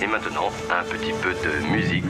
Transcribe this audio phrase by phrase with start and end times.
[0.00, 2.04] Et maintenant, un petit peu de musique.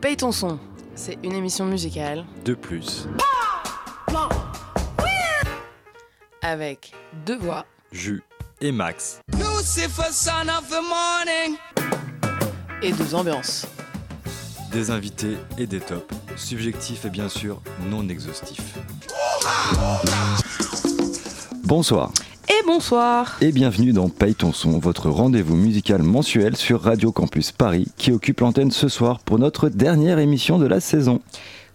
[0.00, 0.58] Paye ton son,
[0.94, 3.06] c'est une émission musicale De plus,
[6.42, 6.92] avec
[7.24, 7.64] deux voix.
[7.92, 8.22] Jus
[8.60, 9.20] et Max.
[9.32, 11.56] Lucifer, son of the morning.
[12.82, 13.66] et deux ambiances.
[14.72, 16.12] Des invités et des tops.
[16.36, 18.74] Subjectifs et bien sûr non exhaustifs.
[21.64, 22.10] Bonsoir
[22.58, 27.50] Et bonsoir et bienvenue dans Paye ton son, votre rendez-vous musical mensuel sur Radio Campus
[27.50, 31.20] Paris qui occupe l'antenne ce soir pour notre dernière émission de la saison.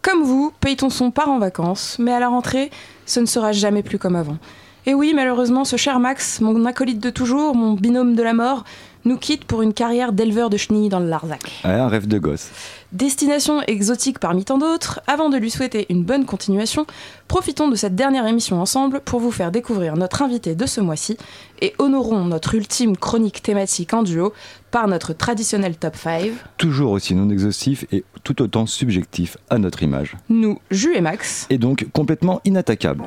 [0.01, 2.71] Comme vous, Paye ton son part en vacances, mais à la rentrée,
[3.05, 4.37] ce ne sera jamais plus comme avant.
[4.85, 8.63] Et oui, malheureusement, ce cher Max, mon acolyte de toujours, mon binôme de la mort,
[9.05, 11.61] nous quitte pour une carrière d'éleveur de chenilles dans le Larzac.
[11.63, 12.49] Ouais, un rêve de gosse.
[12.91, 16.85] Destination exotique parmi tant d'autres, avant de lui souhaiter une bonne continuation,
[17.29, 21.15] profitons de cette dernière émission ensemble pour vous faire découvrir notre invité de ce mois-ci
[21.61, 24.33] et honorons notre ultime chronique thématique en duo
[24.71, 26.31] par notre traditionnel top 5.
[26.57, 30.17] Toujours aussi non exhaustif et tout autant subjectif à notre image.
[30.27, 33.05] Nous, Jus et Max, Et donc complètement inattaquable.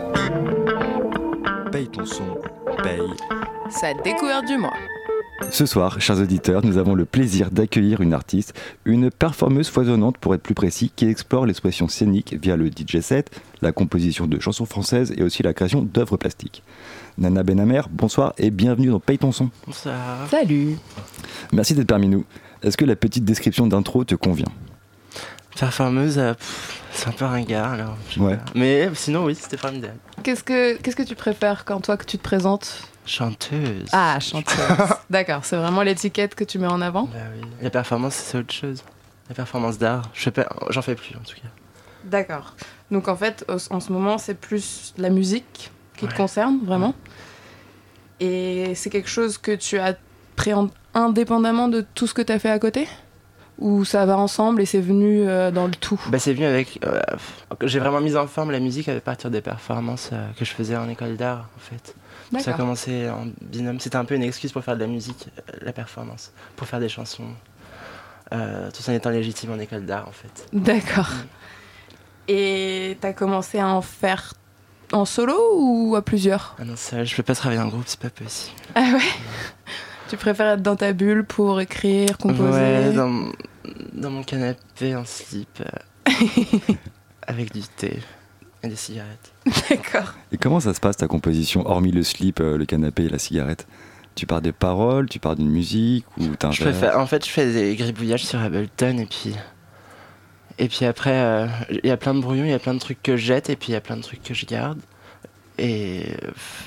[1.70, 2.38] Paye ton son,
[2.82, 3.00] paye
[3.68, 4.72] sa découverte du mois.
[5.50, 10.34] Ce soir, chers auditeurs, nous avons le plaisir d'accueillir une artiste, une performeuse foisonnante pour
[10.34, 13.30] être plus précis, qui explore l'expression scénique via le DJ set,
[13.62, 16.62] la composition de chansons françaises et aussi la création d'œuvres plastiques.
[17.18, 19.50] Nana Benamer, bonsoir et bienvenue dans Paye ton son.
[19.66, 20.28] Bonsoir.
[20.30, 20.76] Salut
[21.52, 22.24] Merci d'être parmi nous.
[22.62, 24.50] Est-ce que la petite description d'intro te convient?
[25.58, 26.34] Performeuse, euh,
[26.90, 27.96] c'est un peu ringard alors.
[28.16, 28.38] Ouais.
[28.56, 29.98] Mais sinon, oui, c'était formidable.
[30.24, 32.88] Qu'est-ce que, qu'est-ce que tu préfères quand toi que tu te présentes?
[33.06, 33.88] Chanteuse.
[33.92, 34.56] Ah, chanteuse.
[35.10, 37.46] D'accord, c'est vraiment l'étiquette que tu mets en avant Bah oui.
[37.60, 38.82] La performance, c'est autre chose.
[39.28, 40.02] La performance d'art,
[40.70, 41.48] j'en fais plus en tout cas.
[42.04, 42.54] D'accord.
[42.90, 46.94] Donc en fait, en ce moment, c'est plus la musique qui te concerne, vraiment.
[48.20, 49.96] Et c'est quelque chose que tu as
[50.36, 52.86] pris en- indépendamment de tout ce que tu as fait à côté?
[53.58, 56.00] Ou ça va ensemble et c'est venu euh, dans le tout?
[56.08, 56.80] Bah c'est venu avec.
[56.84, 57.00] euh,
[57.62, 60.76] j'ai vraiment mis en forme la musique à partir des performances euh, que je faisais
[60.76, 61.94] en école d'art en fait.
[62.40, 63.80] Ça a commencé en binôme.
[63.80, 66.80] C'était un peu une excuse pour faire de la musique, euh, la performance, pour faire
[66.80, 67.28] des chansons.
[68.32, 70.46] Euh, tout en étant légitime en école d'art en fait.
[70.52, 71.10] D'accord.
[72.28, 74.32] Et t'as commencé à en faire
[74.92, 76.56] en solo ou à plusieurs?
[76.58, 78.56] Ah non, ça, je peux pas travailler en groupe, c'est pas possible.
[78.74, 78.98] Ah ouais?
[80.08, 82.50] Tu préfères être dans ta bulle pour écrire, composer?
[82.50, 83.32] Ouais, dans, mon-
[83.94, 86.12] dans mon canapé en slip, euh,
[87.26, 88.00] avec du thé
[88.64, 89.32] et des cigarettes.
[89.70, 90.14] D'accord.
[90.32, 93.18] Et comment ça se passe ta composition, hormis le slip, euh, le canapé et la
[93.18, 93.66] cigarette?
[94.14, 97.74] Tu pars des paroles, tu pars d'une musique ou Je en fait, je fais des
[97.74, 99.34] gribouillages sur Ableton et puis.
[100.58, 102.78] Et puis après, euh, il y a plein de brouillons, il y a plein de
[102.78, 104.78] trucs que je jette et puis il y a plein de trucs que je garde.
[105.58, 106.06] Et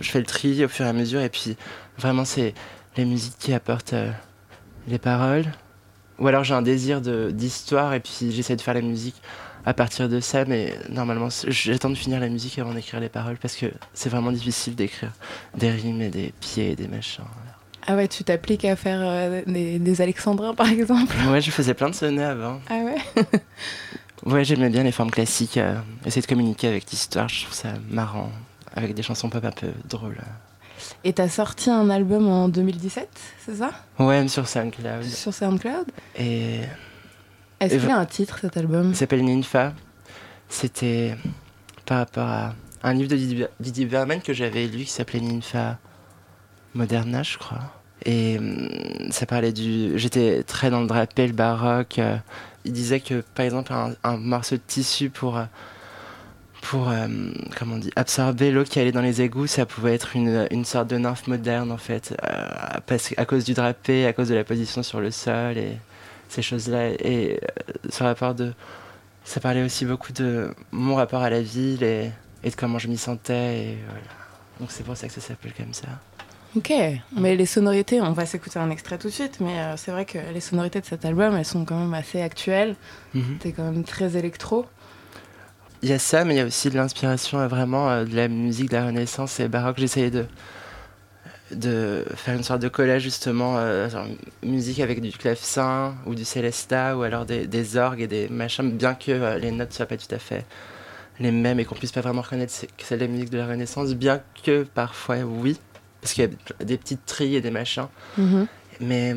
[0.01, 1.21] je fais le tri au fur et à mesure.
[1.21, 1.55] Et puis
[1.97, 2.53] vraiment, c'est
[2.97, 4.11] les musiques qui apportent euh,
[4.89, 5.45] les paroles.
[6.19, 9.21] Ou alors j'ai un désir de- d'histoire et puis j'essaie de faire la musique
[9.67, 10.45] à partir de ça.
[10.45, 14.31] Mais normalement, j'attends de finir la musique avant d'écrire les paroles parce que c'est vraiment
[14.31, 15.11] difficile d'écrire
[15.55, 17.25] des rimes et des pieds et des machins.
[17.85, 21.73] Ah ouais, tu t'appliques à faire euh, des, des alexandrins par exemple Ouais, je faisais
[21.73, 22.59] plein de sonnets avant.
[22.69, 23.23] Ah ouais?
[24.25, 25.75] Ouais, j'aimais bien les formes classiques, euh,
[26.06, 28.31] essayer de communiquer avec l'histoire, je trouve ça marrant,
[28.75, 30.17] avec des chansons pop un peu drôles.
[31.03, 33.07] Et t'as sorti un album en 2017,
[33.45, 33.72] c'est ça?
[34.00, 35.03] Ouais, sur SoundCloud.
[35.03, 35.85] Sur SoundCloud?
[36.19, 36.61] Et
[37.59, 39.73] Est-ce qu'il y a un titre cet album il s'appelle Ninfa.
[40.50, 41.16] C'était
[41.85, 42.53] par rapport à
[42.84, 45.78] un livre de Didier- Didier Berman que j'avais lu qui s'appelait Ninfa
[46.75, 47.59] Moderna, je crois.
[48.06, 48.69] Et hum,
[49.09, 49.97] ça parlait du.
[49.97, 52.00] J'étais très dans le drapé, le baroque.
[52.00, 52.16] euh,
[52.66, 55.38] il disait que, par exemple, un, un morceau de tissu pour.
[55.38, 55.45] euh,
[56.62, 57.07] pour euh,
[57.57, 60.66] comment on dit, absorber l'eau qui allait dans les égouts, ça pouvait être une, une
[60.66, 64.35] sorte de nymphe moderne en fait, euh, parce, à cause du drapé, à cause de
[64.35, 65.78] la position sur le sol et
[66.29, 66.89] ces choses-là.
[66.99, 68.53] Et euh, ce rapport de.
[69.23, 72.11] Ça parlait aussi beaucoup de mon rapport à la ville et,
[72.43, 73.57] et de comment je m'y sentais.
[73.57, 74.01] Et voilà.
[74.59, 75.88] Donc c'est pour ça que ça s'appelle comme ça.
[76.55, 76.71] Ok,
[77.15, 80.05] mais les sonorités, on va s'écouter un extrait tout de suite, mais euh, c'est vrai
[80.05, 82.75] que les sonorités de cet album, elles sont quand même assez actuelles.
[83.13, 83.38] Mhm.
[83.39, 84.65] T'es quand même très électro.
[85.83, 88.15] Il y a ça, mais il y a aussi de l'inspiration euh, vraiment euh, de
[88.15, 89.77] la musique de la Renaissance et baroque.
[89.77, 90.25] J'essayais de,
[91.51, 94.05] de faire une sorte de collage justement, euh, genre
[94.44, 98.69] musique avec du clavecin ou du célesta ou alors des, des orgues et des machins,
[98.69, 100.45] bien que euh, les notes soient pas tout à fait
[101.19, 103.94] les mêmes et qu'on puisse pas vraiment reconnaître que c'est la musique de la Renaissance,
[103.94, 105.57] bien que parfois oui,
[106.01, 107.88] parce qu'il y a des petites trilles et des machins.
[108.17, 108.47] Mhm.
[108.79, 109.15] Mais,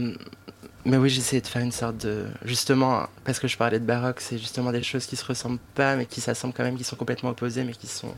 [0.86, 2.26] mais oui, j'essayais de faire une sorte de.
[2.44, 5.96] Justement, parce que je parlais de baroque, c'est justement des choses qui se ressemblent pas,
[5.96, 8.14] mais qui s'assemblent quand même, qui sont complètement opposées, mais qui sont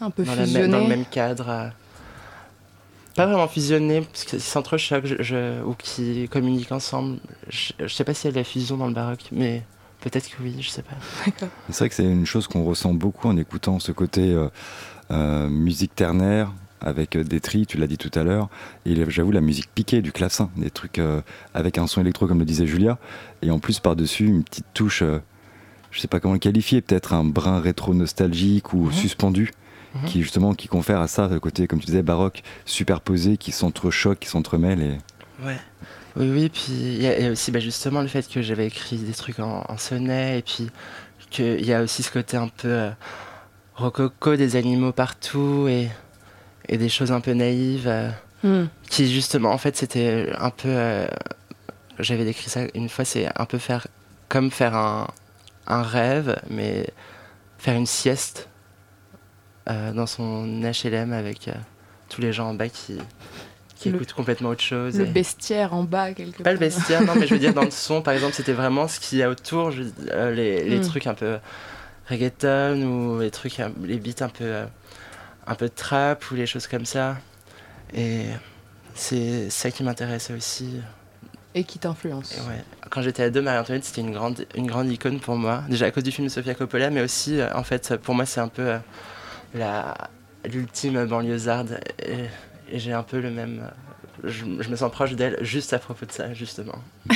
[0.00, 1.72] Un peu dans, la dans le même cadre.
[3.14, 7.18] Pas vraiment fusionnés, parce qu'ils s'entrechoquent je, je- ou qui communiquent ensemble.
[7.48, 9.62] Je, je sais pas s'il y a de la fusion dans le baroque, mais
[10.00, 10.96] peut-être que oui, je sais pas.
[11.68, 14.48] C'est vrai que c'est une chose qu'on ressent beaucoup en écoutant ce côté euh,
[15.10, 18.48] euh, musique ternaire avec euh, des tris, tu l'as dit tout à l'heure,
[18.86, 21.20] et j'avoue la musique piquée du clavecin, des trucs euh,
[21.54, 22.98] avec un son électro comme le disait Julia,
[23.42, 25.20] et en plus par-dessus une petite touche, euh,
[25.92, 28.92] je sais pas comment le qualifier, peut-être un brin rétro nostalgique ou Mhm.
[28.92, 29.52] suspendu,
[29.94, 30.04] Mhm.
[30.06, 34.20] qui justement qui confère à ça le côté comme tu disais baroque, superposé, qui s'entrechoque,
[34.20, 34.98] qui s'entremêle et
[35.44, 35.58] Ouais.
[36.16, 38.42] Oui, oui, puis il y, a il y a aussi bah, justement le fait que
[38.42, 40.70] j'avais écrit des trucs en, en sonnet, et puis
[41.30, 42.90] qu'il y a aussi ce côté un peu euh,
[43.74, 45.88] rococo, des animaux partout, et,
[46.68, 48.10] et des choses un peu naïves, euh,
[48.44, 48.66] Hmm.
[48.90, 50.66] qui justement, en fait, c'était un peu...
[50.68, 51.06] euh,
[52.00, 53.86] j'avais décrit ça une fois, c'est un peu faire
[54.28, 55.06] comme faire un,
[55.68, 56.88] un rêve, mais
[57.58, 58.48] faire une sieste
[59.66, 61.52] dans son HLM avec euh,
[62.08, 62.98] tous les gens en bas qui,
[63.76, 64.98] qui Le- écoutent complètement autre chose.
[64.98, 66.68] Le et- bestiaire en bas, quelque pas le part.
[66.68, 69.18] bestiaire, non, mais je veux dire, dans le son, par exemple, c'était vraiment ce qu'il
[69.18, 70.82] y a autour, je- euh, les, les Mm.
[70.86, 71.38] trucs un peu
[72.08, 74.66] reggaeton ou les trucs, un- les beats un peu, euh,
[75.46, 77.16] un peu trap ou les choses comme ça.
[77.94, 78.24] Et
[78.94, 80.80] c'est ça qui m'intéressait aussi.
[81.54, 82.34] Et qui t'influence.
[82.48, 82.62] Ouais.
[82.90, 85.62] Quand j'étais ado, Marie-Antoinette, c'était une grande, une grande icône pour moi.
[85.68, 88.24] Déjà à cause du film de Sofia Coppola, mais aussi, euh, en fait, pour moi,
[88.24, 88.78] c'est un peu euh,
[89.54, 91.80] l'ultime banlieusarde.
[92.06, 93.70] Et, et j'ai un peu le même.
[94.24, 96.76] Je, je me sens proche d'elle juste à propos de ça, justement.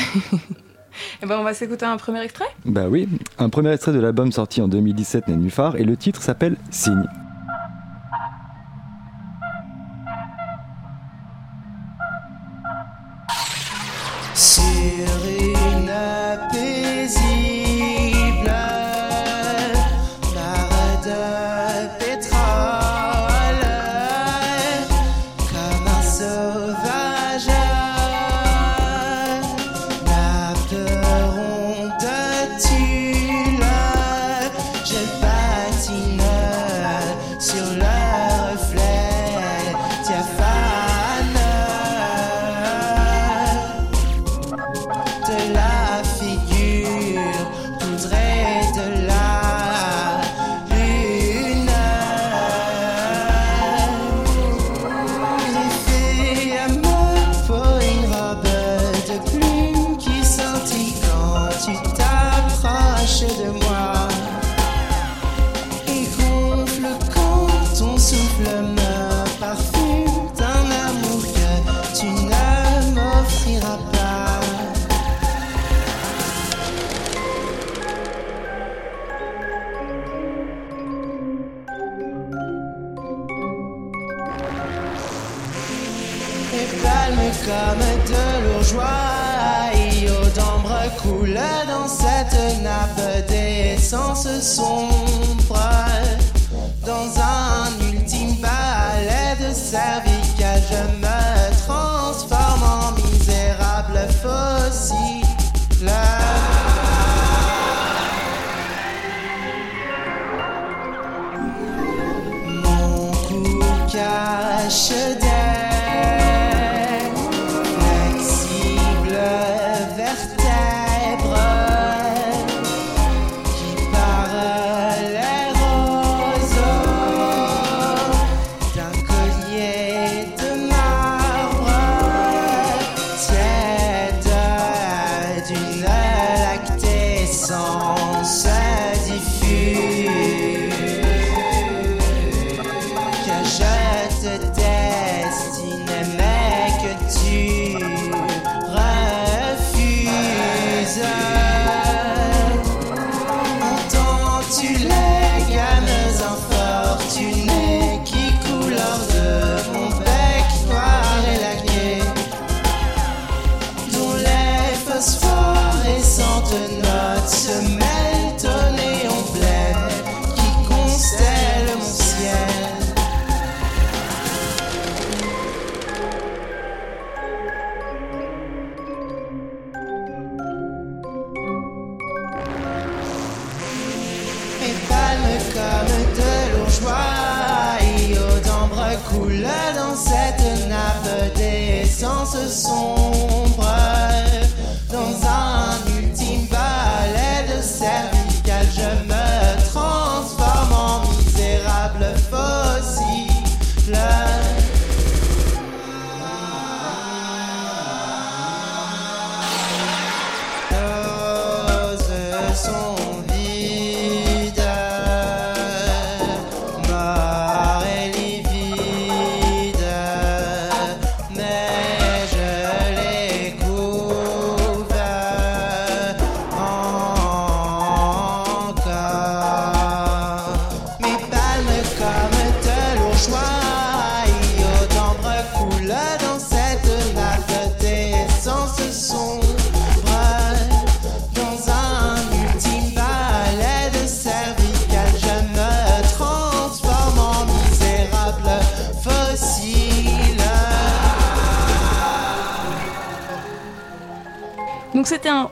[1.22, 2.46] Eh ben, on va s'écouter un premier extrait?
[2.64, 3.06] Bah oui,
[3.38, 7.06] un premier extrait de l'album sorti en 2017 Nénuphar et le titre s'appelle Signe.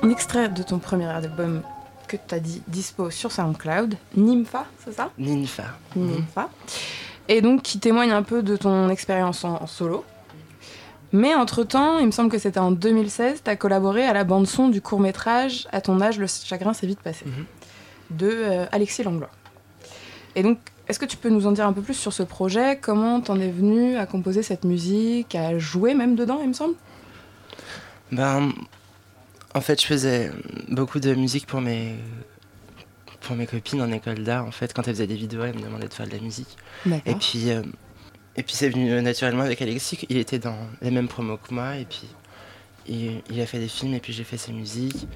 [0.03, 1.63] Un extrait de ton premier album
[2.09, 5.11] que tu as dit dispo sur SoundCloud, Nympha, c'est ça?
[5.19, 5.65] Ninfa.
[5.97, 6.49] Nympha.
[7.29, 10.05] Et donc qui témoigne un peu de ton expérience en, en solo.
[11.13, 14.69] Mais entre-temps, il me semble que c'était en 2016, tu as collaboré à la bande-son
[14.69, 17.45] du court-métrage À ton âge, le chagrin s'est vite passé, Mhm.
[18.19, 19.31] de euh, Alexis Langlois.
[20.35, 22.79] Et donc, est-ce que tu peux nous en dire un peu plus sur ce projet?
[22.83, 26.75] Comment t'en es venu à composer cette musique, à jouer même dedans, il me semble?
[28.13, 28.51] Ben,
[29.55, 30.31] en fait, je faisais
[30.69, 31.95] beaucoup de musique pour mes,
[33.21, 34.45] pour mes copines en école d'art.
[34.45, 36.57] En fait, quand elles faisaient des vidéos, elles me demandaient de faire de la musique.
[37.07, 37.63] Et puis, euh,
[38.37, 40.07] et puis c'est venu naturellement avec Alexis.
[40.09, 41.77] Il était dans les mêmes promos que moi.
[41.77, 42.09] Et puis,
[42.87, 43.95] il, il a fait des films.
[43.95, 45.07] Et puis, j'ai fait ses musiques.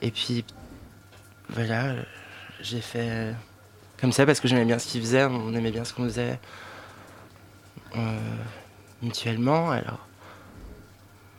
[0.00, 0.44] Et puis,
[1.50, 2.02] voilà, euh,
[2.60, 3.32] j'ai fait euh,
[4.00, 5.24] comme ça parce que j'aimais bien ce qu'il faisait.
[5.24, 6.38] On aimait bien ce qu'on faisait
[7.96, 8.18] euh,
[9.02, 9.70] mutuellement.
[9.70, 10.06] Alors,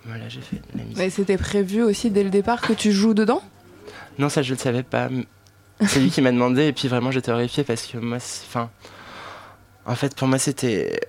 [0.05, 0.97] voilà, j'ai fait de la musique.
[0.97, 3.41] Mais c'était prévu aussi dès le départ que tu joues dedans?
[4.19, 5.09] Non, ça je le savais pas.
[5.81, 8.69] C'est lui qui m'a demandé et puis vraiment j'étais horrifiée parce que moi, enfin,
[9.85, 11.01] en fait pour moi c'était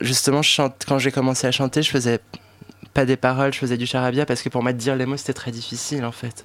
[0.00, 2.20] justement je chante quand j'ai commencé à chanter, je faisais
[2.94, 5.16] pas des paroles, je faisais du charabia parce que pour moi de dire les mots
[5.16, 6.44] c'était très difficile en fait.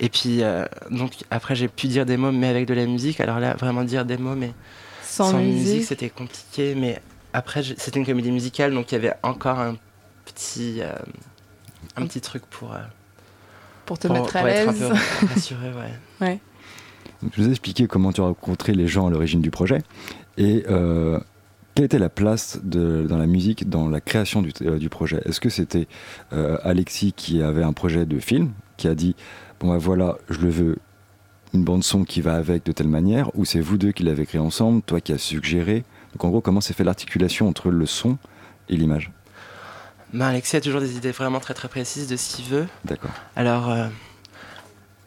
[0.00, 3.20] Et puis euh, donc après j'ai pu dire des mots mais avec de la musique.
[3.20, 4.52] Alors là vraiment dire des mots mais
[5.02, 6.74] Sans, sans, musique, musique c'était compliqué.
[6.76, 7.02] Mais
[7.34, 9.76] après c'était une comédie musicale donc il y avait encore un
[10.38, 10.92] petit euh,
[11.96, 12.78] un petit truc pour euh,
[13.86, 14.92] pour te pour, mettre à pour l'aise.
[15.34, 15.72] rassuré
[16.20, 16.40] ouais.
[17.32, 19.82] Tu nous as expliqué comment tu as rencontré les gens à l'origine du projet
[20.36, 21.18] et euh,
[21.74, 25.20] quelle était la place de, dans la musique dans la création du, euh, du projet?
[25.24, 25.86] Est-ce que c'était
[26.32, 29.14] euh, Alexis qui avait un projet de film, qui a dit
[29.60, 30.78] bon ben voilà, je le veux
[31.54, 34.26] une bande son qui va avec de telle manière, ou c'est vous deux qui l'avez
[34.26, 35.84] créé ensemble, toi qui as suggéré?
[36.12, 38.18] Donc en gros, comment s'est fait l'articulation entre le son
[38.68, 39.10] et l'image?
[40.12, 42.66] Ben, Alexis a toujours des idées vraiment très très précises de ce qu'il veut.
[42.84, 43.10] D'accord.
[43.36, 43.88] Alors, euh,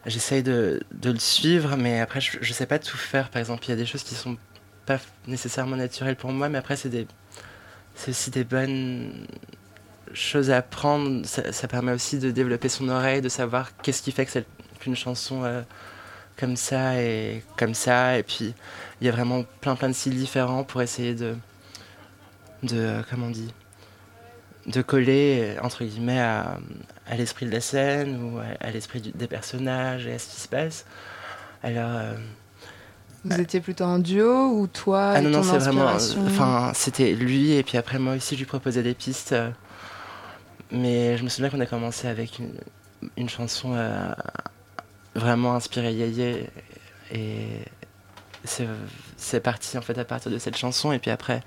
[0.06, 3.28] j'essaye de, de le suivre, mais après, je, je sais pas tout faire.
[3.30, 4.36] Par exemple, il y a des choses qui sont
[4.86, 7.06] pas nécessairement naturelles pour moi, mais après, c'est des,
[7.94, 9.26] c'est aussi des bonnes
[10.12, 11.26] choses à apprendre.
[11.26, 14.38] Ça, ça permet aussi de développer son oreille, de savoir qu'est-ce qui fait que
[14.78, 15.62] qu'une chanson euh,
[16.36, 18.18] comme ça et comme ça.
[18.18, 18.54] Et puis,
[19.00, 21.36] il y a vraiment plein plein de styles différents pour essayer de,
[22.62, 23.52] de euh, comment on dit,
[24.66, 26.58] de coller entre guillemets à,
[27.08, 30.40] à l'esprit de la scène ou à, à l'esprit des personnages et à ce qui
[30.40, 30.84] se passe.
[31.62, 32.14] Alors, euh,
[33.24, 35.88] Vous étiez plutôt en duo ou toi ah et non, non, c'est vraiment.
[35.88, 39.32] euh, Enfin, c'était lui, et puis après, moi aussi, je lui proposais des pistes.
[39.32, 39.50] euh,
[40.70, 42.54] mais je me souviens qu'on a commencé avec une,
[43.16, 44.12] une chanson euh,
[45.14, 46.48] vraiment inspirée Yéyé.
[47.12, 47.46] Et
[48.44, 50.92] c'est parti, en fait, à partir de cette chanson.
[50.92, 51.42] Et puis après,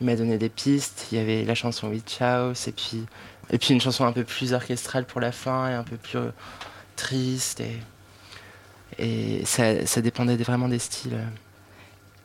[0.00, 1.08] il m'a donné des pistes.
[1.12, 3.04] Il y avait la chanson Witch House, et puis,
[3.50, 6.18] et puis une chanson un peu plus orchestrale pour la fin, et un peu plus
[6.18, 6.30] euh,
[6.96, 7.60] triste.
[7.60, 7.78] Et,
[8.98, 11.18] et ça, ça dépendait vraiment des styles.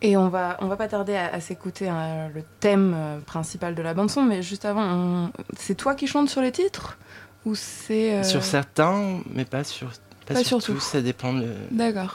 [0.02, 3.76] Et on va, on va pas tarder à, à s'écouter hein, le thème euh, principal
[3.76, 6.98] de la bande son, mais juste avant, on- c'est toi qui chantes sur les titres?
[7.46, 9.90] Ou c'est euh, Sur certains, mais pas sur,
[10.26, 10.80] pas Pas sur sur tous.
[10.82, 11.56] Ça dépend de-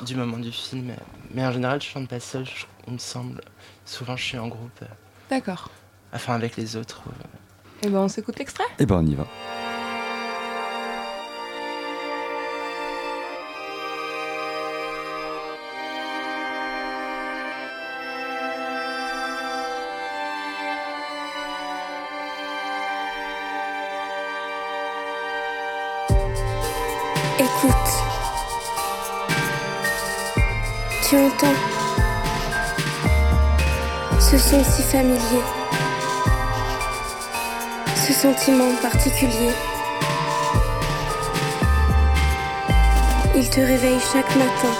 [0.05, 0.93] du moment du film.
[1.33, 2.45] Mais en général, je chante pas seul,
[2.87, 3.41] il me semble.
[3.87, 4.81] Souvent, je suis en groupe,
[5.31, 5.71] D'accord.
[6.13, 7.03] enfin avec les autres.
[7.07, 7.87] euh.
[7.87, 8.65] Et ben on s'écoute l'extrait?
[8.79, 9.27] Et ben on y va.
[34.63, 35.43] Si familier.
[38.07, 39.53] Ce sentiment particulier.
[43.37, 44.75] Il te réveille chaque matin.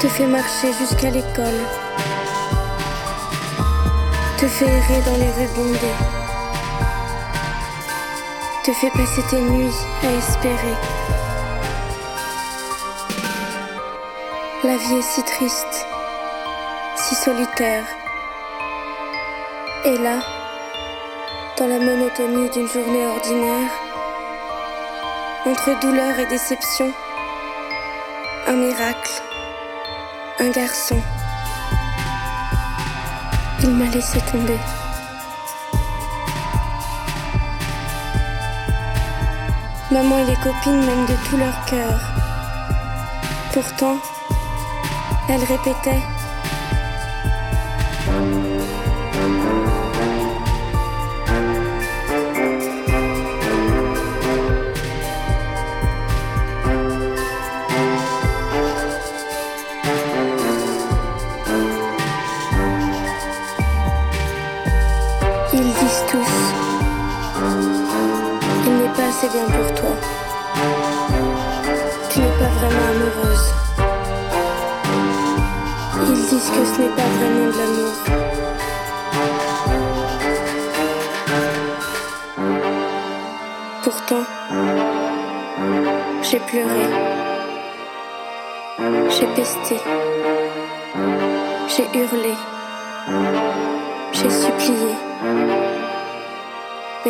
[0.00, 1.60] Te fait marcher jusqu'à l'école.
[4.38, 6.20] Te fait errer dans les rues bondées
[8.64, 10.76] te fait passer tes nuits à espérer.
[14.62, 15.86] La vie est si triste,
[17.00, 17.84] si solitaire.
[19.84, 20.18] Et là,
[21.56, 23.70] dans la monotonie d'une journée ordinaire,
[25.46, 26.92] entre douleur et déception,
[28.46, 29.22] un miracle,
[30.40, 31.00] un garçon.
[33.62, 34.58] Il m'a laissé tomber.
[39.90, 41.98] Maman et les copines m'aiment de tout leur cœur.
[43.52, 43.96] Pourtant,
[45.28, 46.02] elle répétait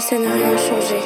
[0.00, 0.97] Mais ça n'a rien changé.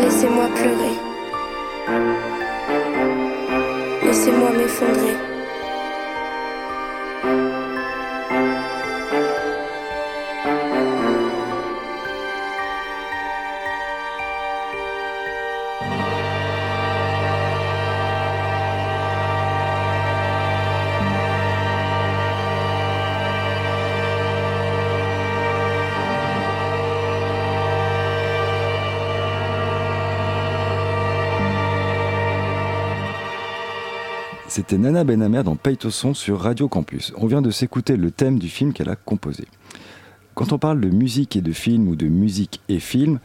[0.00, 0.96] Laissez-moi pleurer.
[4.02, 5.31] Laissez-moi m'effondrer.
[34.54, 37.14] C'était Nana Benhamer dans Paye son sur Radio Campus.
[37.16, 39.46] On vient de s'écouter le thème du film qu'elle a composé.
[40.34, 43.18] Quand on parle de musique et de film ou de musique et film,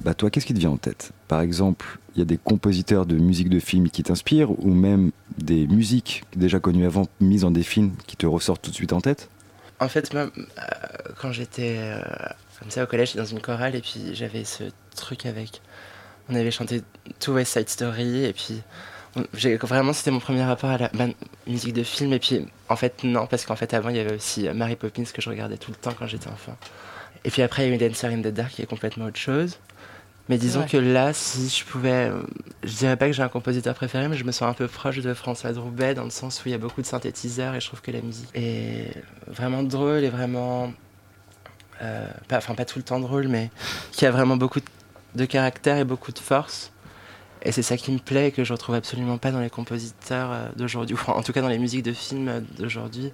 [0.00, 1.12] bah toi, qu'est-ce qui te vient en tête?
[1.28, 5.12] Par exemple, il y a des compositeurs de musique de film qui t'inspirent ou même
[5.38, 8.92] des musiques déjà connues avant, mises dans des films qui te ressortent tout de suite
[8.92, 9.30] en tête?
[9.78, 10.62] En fait, moi, euh,
[11.20, 12.00] quand j'étais euh,
[12.58, 14.64] comme ça au collège, dans une chorale et puis j'avais ce
[14.96, 15.62] truc avec.
[16.28, 16.82] On avait chanté
[17.20, 18.60] tout West Side Story et puis
[19.62, 21.06] vraiment c'était mon premier rapport à la bah,
[21.46, 24.14] musique de film et puis en fait non parce qu'en fait avant il y avait
[24.14, 26.56] aussi euh, Mary Poppins que je regardais tout le temps quand j'étais enfant.
[27.24, 29.18] Et puis après il y a eu Dancer in the Dark qui est complètement autre
[29.18, 29.58] chose.
[30.30, 30.66] Mais disons Ouais.
[30.66, 32.22] que là, si je pouvais, euh,
[32.62, 35.00] je dirais pas que j'ai un compositeur préféré, mais je me sens un peu proche
[35.00, 37.66] de François Roubaix dans le sens où il y a beaucoup de synthétiseurs et je
[37.66, 38.90] trouve que la musique est
[39.26, 40.72] vraiment drôle et vraiment,
[41.82, 43.50] euh, pas, enfin pas tout le temps drôle, mais
[43.92, 44.60] qui a vraiment beaucoup
[45.14, 46.72] de caractère et beaucoup de force.
[47.44, 50.30] Et c'est ça qui me plaît et que je retrouve absolument pas dans les compositeurs
[50.32, 53.12] euh, d'aujourd'hui, ou en tout cas dans les musiques de films euh, d'aujourd'hui.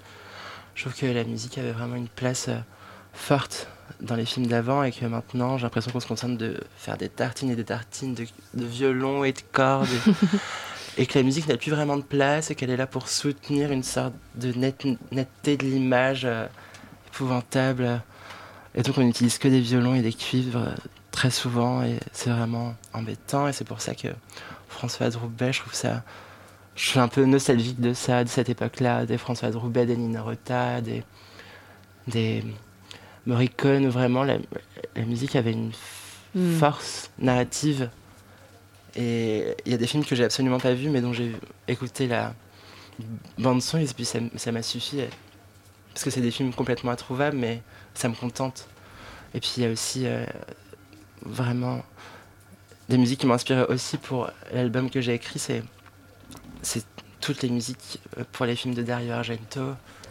[0.75, 2.57] Je trouve que la musique avait vraiment une place euh,
[3.13, 3.67] forte
[4.01, 7.09] dans les films d'avant et que maintenant j'ai l'impression qu'on se contente de faire des
[7.09, 9.89] tartines et des tartines de, de violon et de cordes
[10.97, 13.73] et, que la musique n'a plus vraiment de place et qu'elle est là pour soutenir
[13.73, 16.47] une sorte de net- netteté de l'image euh,
[17.09, 18.01] épouvantable.
[18.77, 20.73] Et donc on n'utilise que des violons et des cuivres
[21.21, 24.09] très souvent et c'est vraiment embêtant et c'est pour ça que
[24.69, 26.03] Françoise Roubaix, je trouve ça...
[26.77, 30.23] Je suis un peu nostalgique de ça, de cette époque-là, des Françoise Roubaix, des Nina
[30.23, 31.03] Rota, des,
[32.07, 32.43] des
[33.27, 34.39] Morricone, où vraiment la,
[34.97, 35.73] la musique avait une
[36.35, 36.59] Hmm.
[36.59, 37.91] force narrative.
[38.97, 41.33] Et il y a des films que j'ai absolument pas vus, mais dont j'ai
[41.69, 42.35] écouté la
[43.39, 45.01] bande-son, et puis ça m'a suffi.
[45.93, 47.63] Parce que c'est des films complètement introuvables, mais
[47.95, 48.69] ça me contente.
[49.35, 50.25] Et puis il y a aussi euh,
[51.25, 51.83] vraiment
[52.89, 55.63] des musiques qui m'ont inspiré aussi pour l'album que j'ai écrit, c'est
[56.63, 56.85] c'est
[57.21, 59.61] toutes les musiques euh, pour les films de Dario Argento,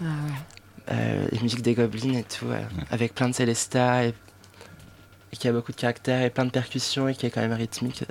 [0.02, 0.91] Ah ouais.
[0.91, 4.13] euh, les musiques des Goblins et tout, euh, avec plein de Célesta et,
[5.32, 7.54] et qui a beaucoup de caractère et plein de percussions et qui est quand même
[7.54, 8.04] rythmique.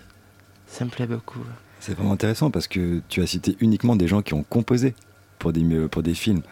[0.66, 1.40] Ça me plaît beaucoup.
[1.80, 4.94] C'est vraiment intéressant parce que tu as cité uniquement des gens qui ont composé
[5.38, 6.42] pour des, pour des films,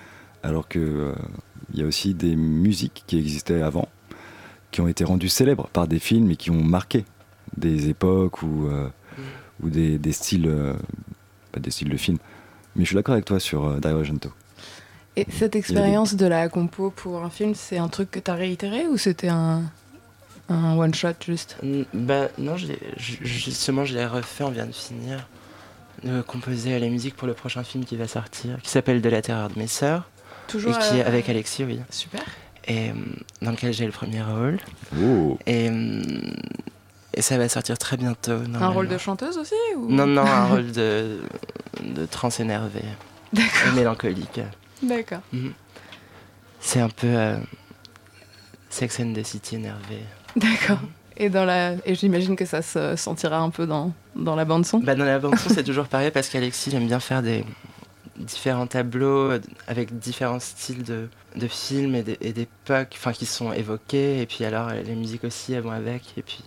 [0.43, 1.13] alors que euh,
[1.75, 3.89] il y a aussi des musiques qui existaient avant,
[4.77, 7.07] qui ont été rendues célèbres par des films et qui ont marqué
[7.57, 8.87] des époques ou, euh,
[9.63, 10.75] ou des, des styles, euh,
[11.51, 12.19] pas des styles de films.
[12.75, 14.31] Mais je suis d'accord avec toi sur euh, Dario Argento.
[15.17, 18.35] Et cette expérience de la compo pour un film, c'est un truc que tu as
[18.35, 19.63] réitéré ou c'était un,
[20.51, 21.57] un one-shot juste?
[21.63, 22.67] Mm, Bah non, je
[22.99, 25.27] justement je l'ai refait, on vient de finir
[26.05, 29.23] de composer les musiques pour le prochain film qui va sortir, qui s'appelle De la
[29.23, 32.21] terreur de mes sœurs, et Toujours qui est euh, avec Alexis, oui, Super.
[32.67, 34.59] Et mm, dans lequel j'ai le premier rôle.
[35.01, 35.71] Oh Et,
[37.15, 38.39] et ça va sortir très bientôt.
[38.61, 39.91] Un rôle de chanteuse aussi ou...
[39.91, 41.21] Non, non, un rôle de,
[41.83, 42.81] de trans énervé
[43.37, 44.41] et mélancolique.
[44.83, 45.21] D'accord.
[45.33, 45.53] Mhm.
[46.61, 47.37] C'est un peu euh,
[48.71, 50.01] Sex and the City énervé.
[50.37, 50.79] D'accord.
[51.17, 51.73] Et, dans la...
[51.87, 54.81] et j'imagine que ça se sentira un peu dans, dans la bande-son.
[54.81, 57.45] Bah, dans la bande son, c'est toujours pareil parce qu'Alexis aime bien faire des
[58.19, 62.03] différents tableaux euh, avec différents styles de, de films et
[62.33, 64.21] d'époques enfin, qui sont évoqués.
[64.21, 66.17] Et puis alors, euh, les musiques aussi, elles vont avec.
[66.17, 66.45] Et puis,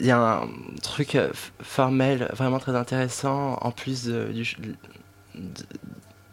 [0.00, 0.48] il y a un
[0.82, 1.30] truc euh,
[1.60, 4.32] formel vraiment très intéressant en plus de,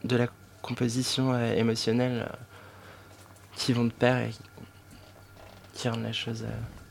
[0.03, 0.27] de, la
[0.61, 2.29] composition émotionnelle
[3.55, 4.31] qui vont de pair et
[5.73, 6.45] qui rendent la chose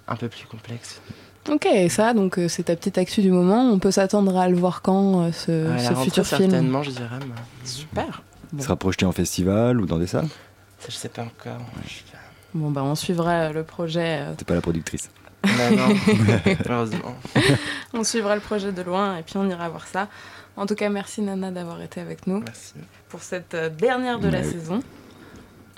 [0.08, 1.00] un peu plus complexe.
[1.48, 3.62] Ok, et ça, donc euh, c'est ta petite actu du moment.
[3.70, 6.38] On peut s'attendre à le voir quand, euh, ce, À la ce rentrée, futur film?
[6.50, 7.18] certainement, je dirais.
[7.26, 8.22] mais Super.
[8.52, 10.28] Il sera projeté en festival ou dans des salles?
[10.78, 11.58] Ça, je sais pas encore.
[11.58, 12.18] Pas.
[12.52, 14.20] Bon, bah, on suivra le projet.
[14.22, 15.08] euh, T'es pas la productrice.
[15.42, 15.88] Bah non,
[16.68, 17.14] heureusement.
[17.94, 20.08] on suivra le projet de loin et puis on ira voir ça.
[20.56, 22.74] En tout cas, merci Nana d'avoir été avec nous Merci.
[23.08, 24.44] pour cette euh, dernière de la Ouais.
[24.44, 24.80] saison.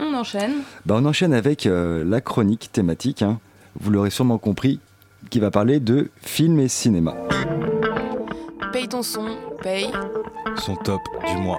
[0.00, 0.52] On enchaîne.
[0.86, 3.38] Bah, on enchaîne avec euh, la chronique thématique, hein.
[3.78, 4.80] vous l'aurez sûrement compris,
[5.30, 7.14] qui va parler de film et cinéma.
[8.72, 9.90] Paye ton son, paye.
[10.56, 11.58] Son top du mois.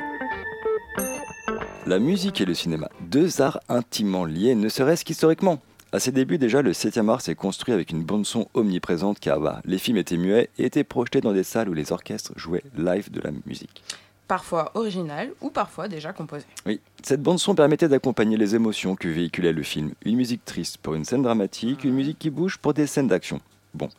[1.86, 5.60] La musique et le cinéma, deux arts intimement liés, ne serait-ce qu'historiquement.
[5.92, 9.62] À ses débuts déjà, le 7e art s'est construit avec une bande-son omniprésente car bah,
[9.66, 13.12] les films étaient muets et étaient projetés dans des salles où les orchestres jouaient live
[13.12, 13.84] de la musique.
[14.28, 16.46] Parfois original ou parfois déjà composé.
[16.66, 19.92] Oui, cette bande-son permettait d'accompagner les émotions que véhiculait le film.
[20.04, 23.40] Une musique triste pour une scène dramatique, une musique qui bouge pour des scènes d'action.
[23.74, 23.90] Bon,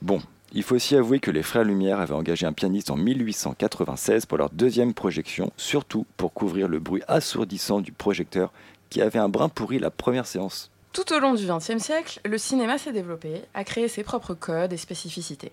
[0.00, 0.20] bon,
[0.52, 4.36] il faut aussi avouer que les Frères Lumière avaient engagé un pianiste en 1896 pour
[4.36, 8.52] leur deuxième projection, surtout pour couvrir le bruit assourdissant du projecteur
[8.90, 10.70] qui avait un brin pourri la première séance.
[10.92, 14.74] Tout au long du XXe siècle, le cinéma s'est développé, a créé ses propres codes
[14.74, 15.52] et spécificités.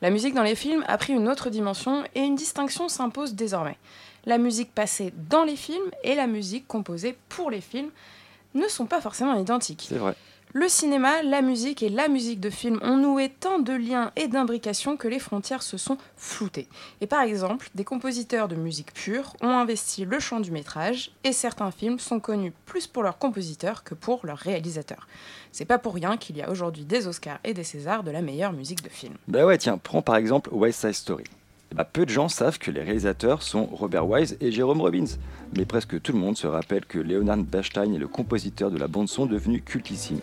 [0.00, 3.78] La musique dans les films a pris une autre dimension et une distinction s'impose désormais.
[4.26, 7.90] La musique passée dans les films et la musique composée pour les films
[8.54, 9.86] ne sont pas forcément identiques.
[9.88, 10.14] C'est vrai.
[10.52, 14.26] Le cinéma, la musique et la musique de film ont noué tant de liens et
[14.26, 16.68] d'imbrications que les frontières se sont floutées.
[17.00, 21.32] Et par exemple, des compositeurs de musique pure ont investi le champ du métrage et
[21.32, 25.06] certains films sont connus plus pour leurs compositeurs que pour leurs réalisateurs.
[25.52, 28.22] C'est pas pour rien qu'il y a aujourd'hui des Oscars et des Césars de la
[28.22, 29.14] meilleure musique de film.
[29.28, 31.24] Bah ouais, tiens, prends par exemple West Side Story.
[31.76, 35.18] Bah, peu de gens savent que les réalisateurs sont Robert Wise et Jérôme Robbins,
[35.54, 38.88] mais presque tout le monde se rappelle que Leonard Bernstein est le compositeur de la
[38.88, 40.20] bande-son devenu cultissime.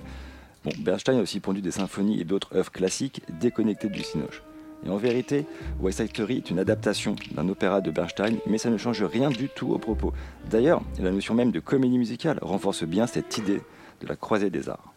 [0.65, 4.41] Bon, Bernstein a aussi pondu des symphonies et d'autres œuvres classiques déconnectées du cinoche.
[4.83, 5.45] Et en vérité,
[5.79, 9.29] West Side Story est une adaptation d'un opéra de Bernstein, mais ça ne change rien
[9.29, 10.11] du tout au propos.
[10.49, 13.61] D'ailleurs, la notion même de comédie musicale renforce bien cette idée
[14.01, 14.92] de la croisée des arts.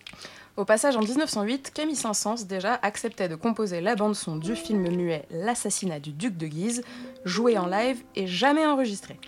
[0.56, 5.26] Au passage, en 1908, Camille Saint-Saëns déjà acceptait de composer la bande-son du film muet
[5.30, 6.82] L'assassinat du duc de Guise,
[7.26, 9.20] joué en live et jamais enregistré.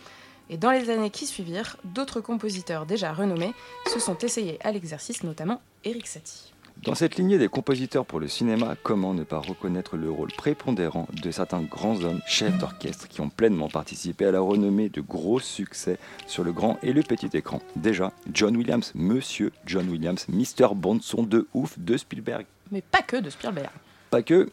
[0.48, 3.52] Et dans les années qui suivirent, d'autres compositeurs déjà renommés
[3.92, 6.54] se sont essayés à l'exercice, notamment Eric Satie.
[6.84, 11.08] Dans cette lignée des compositeurs pour le cinéma, comment ne pas reconnaître le rôle prépondérant
[11.22, 15.40] de certains grands hommes chefs d'orchestre qui ont pleinement participé à la renommée de gros
[15.40, 20.68] succès sur le grand et le petit écran Déjà, John Williams, Monsieur John Williams, Mister
[20.74, 22.46] Bond de ouf de Spielberg.
[22.70, 23.70] Mais pas que de Spielberg.
[24.10, 24.48] Pas que,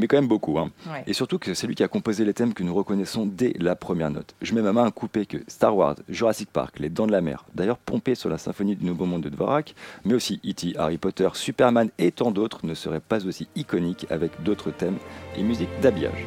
[0.00, 0.58] mais quand même beaucoup.
[0.58, 0.70] Hein.
[0.90, 1.04] Ouais.
[1.06, 3.76] Et surtout que c'est lui qui a composé les thèmes que nous reconnaissons dès la
[3.76, 4.34] première note.
[4.42, 7.20] Je mets ma main à couper que Star Wars, Jurassic Park, Les Dents de la
[7.20, 10.98] Mer, d'ailleurs pompé sur la symphonie du Nouveau Monde de Dvorak, mais aussi E.T., Harry
[10.98, 14.96] Potter, Superman et tant d'autres ne seraient pas aussi iconiques avec d'autres thèmes
[15.36, 16.26] et musiques d'habillage.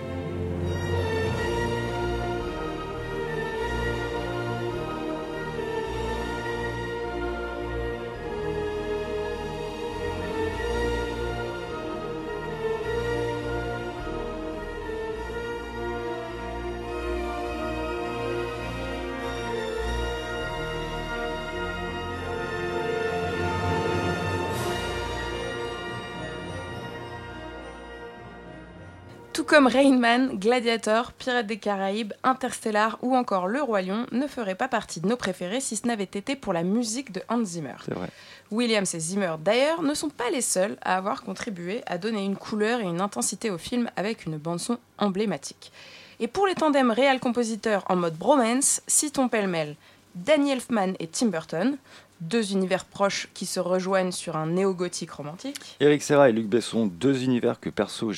[29.43, 34.25] Tout comme Rain Man, Gladiator, Pirates des Caraïbes, Interstellar ou encore Le Roi Lion ne
[34.25, 37.43] feraient pas partie de nos préférés si ce n'avait été pour la musique de Hans
[37.43, 37.75] Zimmer.
[37.83, 38.07] C'est vrai.
[38.51, 42.37] Williams et Zimmer, d'ailleurs, ne sont pas les seuls à avoir contribué à donner une
[42.37, 45.73] couleur et une intensité au film avec une bande-son emblématique.
[46.21, 49.75] Et pour les tandems réal-compositeurs en mode bromance, citons pêle-mêle
[50.15, 51.77] Danny Elfman et Tim Burton,
[52.21, 55.75] deux univers proches qui se rejoignent sur un néo-gothique romantique.
[55.81, 58.13] Eric Serra et Luc Besson, deux univers que perso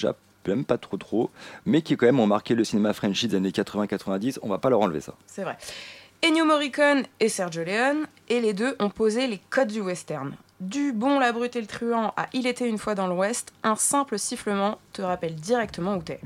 [0.46, 1.30] j'aime pas trop trop,
[1.66, 4.70] mais qui quand même ont marqué le cinéma Frenchy des années 80-90, on va pas
[4.70, 5.16] leur enlever ça.
[5.26, 5.58] C'est vrai.
[6.24, 10.36] Ennio Morricone et Sergio Leone, et les deux ont posé les codes du western.
[10.60, 13.76] Du bon, la brute et le truand à Il était une fois dans l'Ouest, un
[13.76, 16.22] simple sifflement te rappelle directement où t'es.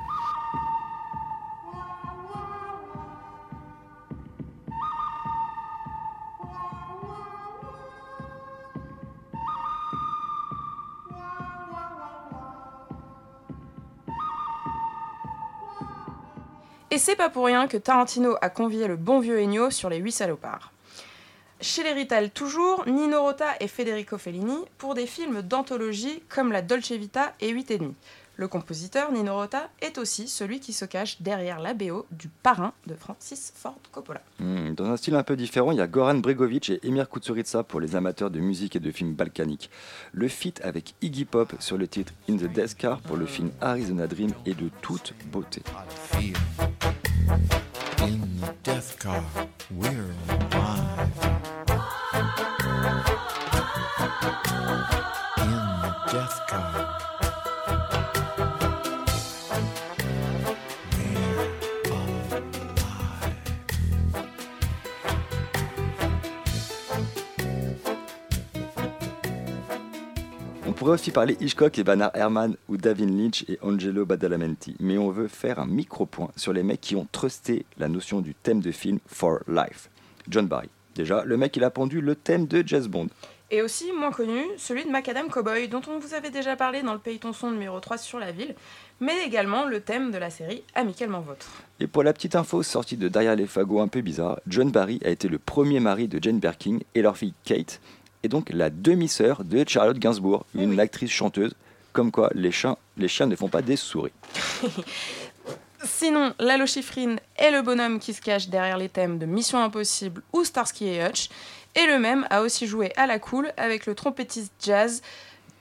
[16.91, 19.97] Et c'est pas pour rien que Tarantino a convié le bon vieux Ennio sur les
[19.97, 20.71] huit salopards.
[21.62, 26.63] Chez les Rital toujours, Nino Rota et Federico Fellini pour des films d'anthologie comme La
[26.63, 27.93] Dolce Vita et 8 et demi.
[28.39, 32.71] Le compositeur Nino Rota est aussi celui qui se cache derrière la BO du parrain
[32.88, 34.21] de Francis Ford Coppola.
[34.39, 37.63] Hmm, Dans un style un peu différent, il y a Goran Bregovic et Emir Kusturica
[37.63, 39.69] pour les amateurs de musique et de films balkaniques.
[40.13, 43.52] Le feat avec Iggy Pop sur le titre In the Death Car pour le film
[43.60, 45.62] Arizona Dream est de toute beauté.
[46.13, 46.38] feel
[48.02, 49.21] in the death car.
[49.69, 49.89] We're
[50.30, 51.10] alive.
[55.36, 57.29] In the death car.
[70.89, 74.97] On pourrait aussi parler Hitchcock et Bernard Herrmann ou David Lynch et Angelo Badalamenti, mais
[74.97, 78.60] on veut faire un micro-point sur les mecs qui ont trusté la notion du thème
[78.60, 79.91] de film For Life.
[80.28, 80.69] John Barry.
[80.95, 83.10] Déjà, le mec il a pendu le thème de Jazz Bond.
[83.52, 86.93] Et aussi, moins connu, celui de Macadam Cowboy, dont on vous avait déjà parlé dans
[86.93, 88.56] le Payton son numéro 3 sur la ville,
[88.99, 91.47] mais également le thème de la série Amicalement Vôtre.
[91.80, 94.99] Et pour la petite info sortie de Derrière les fagots un peu bizarre, John Barry
[95.06, 97.80] a été le premier mari de Jane Birkin et leur fille Kate,
[98.23, 100.79] et donc la demi-sœur de Charlotte Gainsbourg, Eh une oui.
[100.79, 101.53] actrice chanteuse.
[101.93, 104.12] Comme quoi, les chiens, les chiens ne font pas des souris.
[105.84, 110.21] Sinon, Lalo Schifrin est le bonhomme qui se cache derrière les thèmes de Mission Impossible
[110.34, 111.29] ou Starsky et Hutch,
[111.75, 115.01] et le même a aussi joué à la cool avec le trompettiste jazz,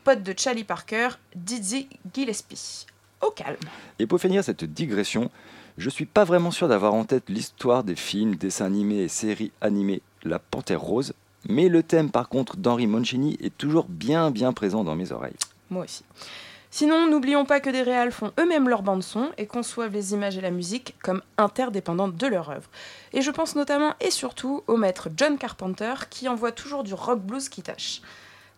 [0.02, 2.86] pote de Charlie Parker, Dizzy Gillespie.
[3.20, 3.56] Au calme.
[3.98, 5.30] Et pour finir cette digression,
[5.76, 9.52] je suis pas vraiment sûr d'avoir en tête l'histoire des films, dessins animés et séries
[9.60, 11.14] animées La Panthère Rose,
[11.48, 15.36] mais le thème par contre d'Henri Mancini est toujours bien bien présent dans mes oreilles.
[15.70, 16.04] Moi aussi.
[16.70, 20.42] Sinon, n'oublions pas que des réals font eux-mêmes leur bande-son et conçoivent les images et
[20.42, 22.68] la musique comme interdépendantes de leur œuvre.
[23.14, 27.20] Et je pense notamment et surtout au maître John Carpenter qui envoie toujours du rock
[27.20, 28.02] blues qui tâche.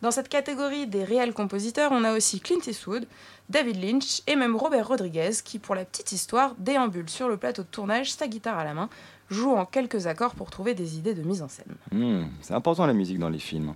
[0.03, 3.07] Dans cette catégorie des réels compositeurs, on a aussi Clint Eastwood,
[3.49, 7.63] David Lynch et même Robert Rodriguez qui, pour la petite histoire, déambule sur le plateau
[7.63, 8.89] de tournage, sa guitare à la main,
[9.31, 11.75] jouant quelques accords pour trouver des idées de mise en scène.
[11.93, 13.75] Hmm, c'est important la musique dans les films.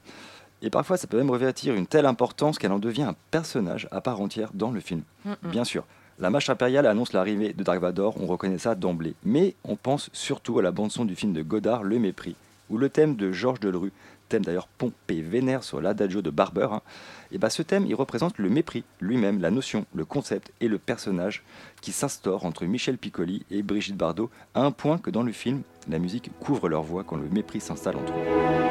[0.62, 4.00] Et parfois ça peut même revêtir une telle importance qu'elle en devient un personnage à
[4.00, 5.02] part entière dans le film.
[5.42, 5.84] Bien sûr,
[6.18, 9.14] la marche impériale annonce l'arrivée de Dark Vador, on reconnaît ça d'emblée.
[9.24, 12.36] Mais on pense surtout à la bande-son du film de Godard, Le Mépris,
[12.70, 13.92] où le thème de Georges Delerue,
[14.28, 16.82] thème d'ailleurs pompé vénère sur l'adagio de Barber, hein,
[17.32, 20.78] et bah ce thème il représente le mépris lui-même, la notion, le concept et le
[20.78, 21.42] personnage
[21.80, 25.62] qui s'instaure entre Michel Piccoli et Brigitte Bardot, à un point que dans le film,
[25.88, 28.63] la musique couvre leur voix quand le mépris s'installe entre eux.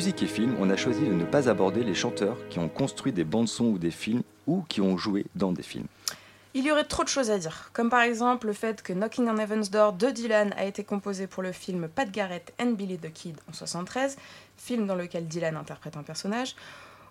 [0.00, 3.12] Musique et Film, on a choisi de ne pas aborder les chanteurs qui ont construit
[3.12, 5.88] des bandes-sons ou des films ou qui ont joué dans des films.
[6.54, 9.28] Il y aurait trop de choses à dire, comme par exemple le fait que Knocking
[9.28, 12.96] on Heaven's Door de Dylan a été composé pour le film Pat Garrett and Billy
[12.96, 14.16] the Kid en 73,
[14.56, 16.56] film dans lequel Dylan interprète un personnage,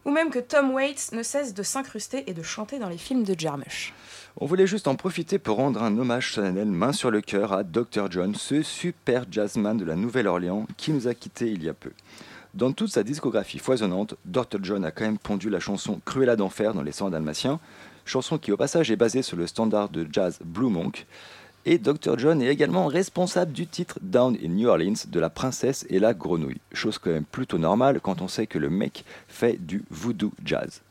[0.04, 3.23] ou même que Tom Waits ne cesse de s'incruster et de chanter dans les films
[3.23, 3.93] de Jarmusch.
[4.38, 7.63] On voulait juste en profiter pour rendre un hommage solennel main sur le cœur à
[7.63, 8.10] Dr.
[8.10, 11.91] John, ce super jazzman de la Nouvelle-Orléans qui nous a quittés il y a peu.
[12.56, 14.58] Dans toute sa discographie foisonnante, Dr.
[14.64, 17.60] John a quand même pondu la chanson Cruella d'enfer dans Les 100 Dalmatiens,
[18.06, 21.06] chanson qui au passage est basée sur le standard de jazz Blue Monk.
[21.66, 22.18] Et Dr.
[22.18, 26.16] John est également responsable du titre Down in New Orleans de la princesse et la
[26.16, 30.32] grenouille, chose quand même plutôt normale quand on sait que le mec fait du voodoo
[30.44, 30.82] jazz.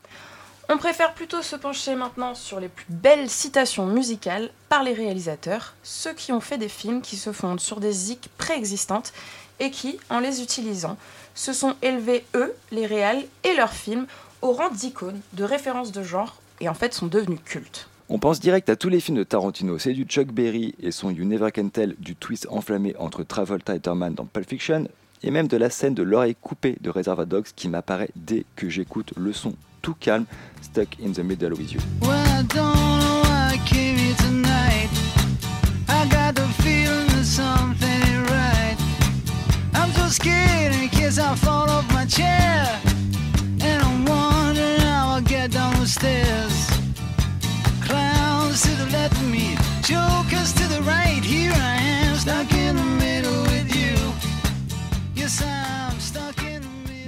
[0.69, 5.75] On préfère plutôt se pencher maintenant sur les plus belles citations musicales par les réalisateurs,
[5.83, 9.13] ceux qui ont fait des films qui se fondent sur des zik préexistantes
[9.61, 10.97] et qui, en les utilisant,
[11.39, 14.07] se sont élevés, eux, les réals et leurs films,
[14.43, 17.89] au rang d'icônes, de références de genre, et en fait sont devenus cultes.
[18.09, 21.11] On pense direct à tous les films de Tarantino, c'est du Chuck Berry et son
[21.11, 24.89] You Never Can Tell, du twist enflammé entre Travolta et Thurman dans Pulp Fiction,
[25.23, 28.69] et même de la scène de l'oreille coupée de Reservoir Dogs qui m'apparaît dès que
[28.69, 30.25] j'écoute le son tout calme,
[30.61, 31.81] Stuck in the Middle with You.
[32.03, 32.88] Well,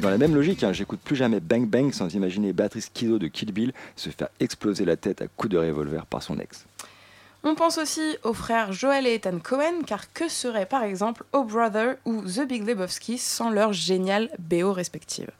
[0.00, 3.26] Dans la même logique, hein, j'écoute plus jamais Bang Bang sans imaginer Béatrice Kiddo de
[3.26, 6.64] Kill Bill se faire exploser la tête à coups de revolver par son ex.
[7.42, 11.42] On pense aussi aux frères Joel et Ethan Cohen, car que serait par exemple Oh
[11.42, 15.30] Brother ou The Big Lebowski sans leur génial BO respective?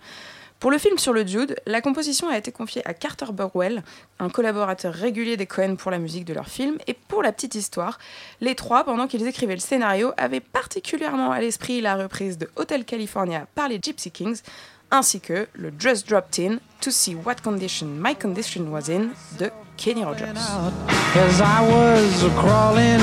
[0.61, 3.83] Pour le film sur le Jude, la composition a été confiée à Carter Burwell,
[4.19, 7.55] un collaborateur régulier des Cohen pour la musique de leur film, et pour la petite
[7.55, 7.99] histoire,
[8.41, 12.85] les trois, pendant qu'ils écrivaient le scénario, avaient particulièrement à l'esprit la reprise de Hotel
[12.85, 14.41] California par les Gypsy Kings,
[14.91, 19.09] ainsi que le Just Dropped In to See What Condition My Condition Was In
[19.39, 19.51] de
[19.81, 20.37] Kenny Rogers.
[20.37, 23.01] as I was crawling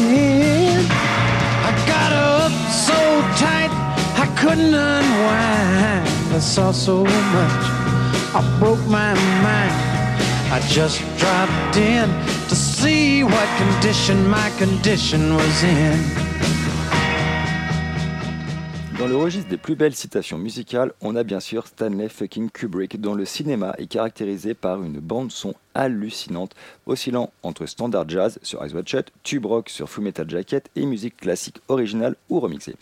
[0.00, 0.86] in.
[1.68, 2.96] I got up so
[3.36, 3.68] tight
[4.16, 6.08] I couldn't unwind.
[6.34, 7.64] I saw so much,
[8.34, 9.12] I broke my
[9.44, 9.76] mind.
[10.50, 12.08] I just dropped in
[12.48, 16.27] to see what condition my condition was in.
[18.98, 23.00] Dans le registre des plus belles citations musicales, on a bien sûr Stanley fucking Kubrick,
[23.00, 28.74] dont le cinéma est caractérisé par une bande-son hallucinante, oscillant entre standard jazz sur Eyes
[28.74, 32.74] Wide Shut, tube rock sur Full Metal Jacket et musique classique originale ou remixée.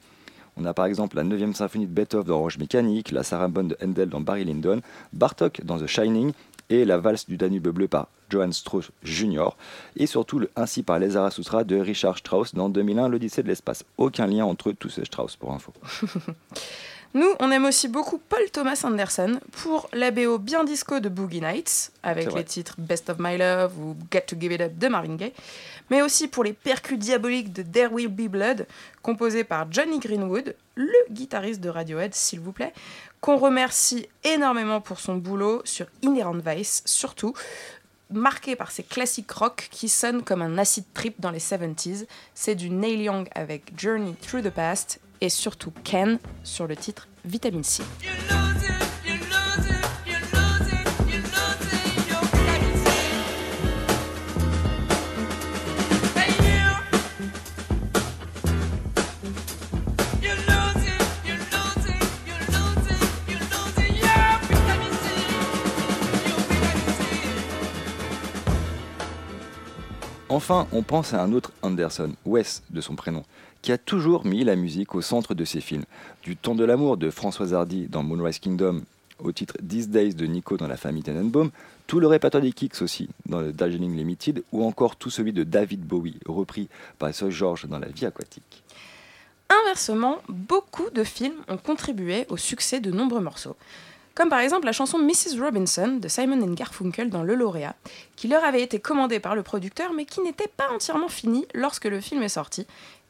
[0.56, 3.76] On a par exemple la 9e symphonie de Beethoven dans Roche Mécanique, la sarabande de
[3.84, 4.80] Handel dans Barry Lyndon,
[5.12, 6.32] Bartok dans The Shining
[6.70, 9.50] et la valse du Danube bleu par Johann Strauss Jr.
[9.96, 13.84] et surtout Ainsi par les Zarathustra de Richard Strauss dans 2001 l'Odyssée de l'espace.
[13.98, 15.72] Aucun lien entre tous ces Strauss pour info.
[17.14, 21.40] Nous, on aime aussi beaucoup Paul Thomas Anderson pour la BO bien disco de Boogie
[21.40, 24.88] Nights, avec les titres Best of My Love ou Get to Give It Up de
[24.88, 25.32] Marvin Gaye,
[25.90, 28.66] mais aussi pour les percus diaboliques de There Will Be Blood,
[29.02, 32.74] composés par Johnny Greenwood, le guitariste de Radiohead, s'il vous plaît,
[33.20, 37.32] qu'on remercie énormément pour son boulot sur Inherent Vice, surtout
[38.10, 42.06] marqué par ses classiques rock qui sonnent comme un acid trip dans les 70s.
[42.34, 47.08] C'est du Neil Young avec Journey Through the Past et surtout Ken sur le titre
[47.24, 47.82] Vitamin C.
[48.02, 52.88] You lose it, you lose it, you lose it, you lose it, your vitamin C.
[56.14, 56.68] Hey you.
[60.22, 65.04] You lose it, you lose it, you lose it, you lose it, your vitamin C.
[66.26, 67.00] Your vitamin C.
[70.28, 73.22] Enfin, on pense à un autre Anderson, Wes de son prénom,
[73.66, 75.82] qui a toujours mis la musique au centre de ses films.
[76.22, 78.82] Du Ton de l'amour de Françoise Hardy dans Moonrise Kingdom
[79.18, 81.50] au titre These Days de Nico dans La famille Tenenbaum,
[81.88, 85.42] tout le répertoire des Kicks aussi dans le Darjeeling Limited ou encore tout celui de
[85.42, 86.68] David Bowie repris
[87.00, 88.62] par Soy George dans La vie aquatique.
[89.64, 93.56] Inversement, beaucoup de films ont contribué au succès de nombreux morceaux.
[94.16, 95.38] Comme par exemple la chanson Mrs.
[95.38, 97.74] Robinson de Simon Garfunkel dans Le Lauréat,
[98.16, 101.84] qui leur avait été commandée par le producteur mais qui n'était pas entièrement finie lorsque
[101.84, 102.66] le film est sorti.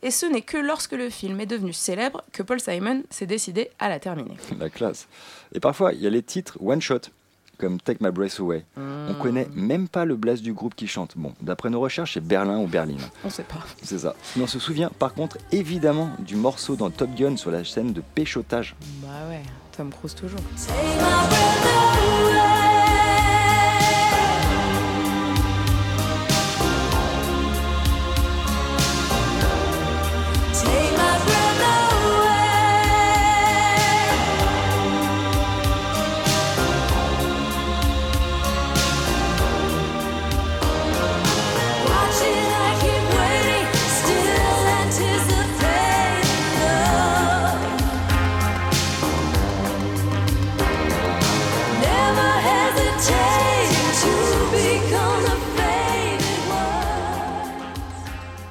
[0.06, 3.70] Et ce n'est que lorsque le film est devenu célèbre que Paul Simon s'est décidé
[3.80, 4.36] à la terminer.
[4.60, 5.08] La classe.
[5.52, 7.00] Et parfois, il y a les titres one shot,
[7.58, 8.64] comme Take My Breath Away.
[8.76, 11.14] On connaît même pas le blast du groupe qui chante.
[11.16, 12.94] Bon, d'après nos recherches, c'est Berlin ou Berlin.
[13.24, 13.66] On sait pas.
[13.82, 14.14] C'est ça.
[14.36, 17.92] Mais on se souvient par contre évidemment du morceau dans Top Gun sur la scène
[17.92, 18.76] de péchotage.
[19.02, 19.42] Bah ouais,
[19.76, 20.38] Tom Cruise toujours.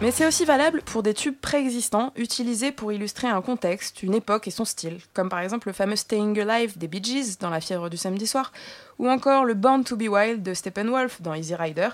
[0.06, 4.48] Mais c'est aussi valable pour des tubes préexistants, utilisés pour illustrer un contexte, une époque
[4.48, 7.60] et son style, comme par exemple le fameux Staying Alive des Bee Gees dans La
[7.60, 8.52] fièvre du samedi soir,
[9.00, 11.90] ou encore le Born to Be Wild de Steppenwolf dans Easy Rider,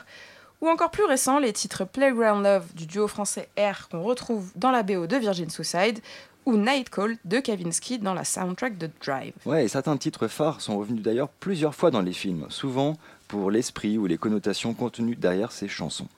[0.59, 4.71] ou encore plus récent les titres Playground Love du duo français R qu'on retrouve dans
[4.71, 6.01] la BO de Virgin Suicide,
[6.45, 9.31] ou Night Call de Kavinsky dans la soundtrack de Drive.
[9.45, 12.97] Ouais, et certains titres phares sont revenus d'ailleurs plusieurs fois dans les films, souvent
[13.29, 16.09] pour l'esprit ou les connotations contenues derrière ces chansons.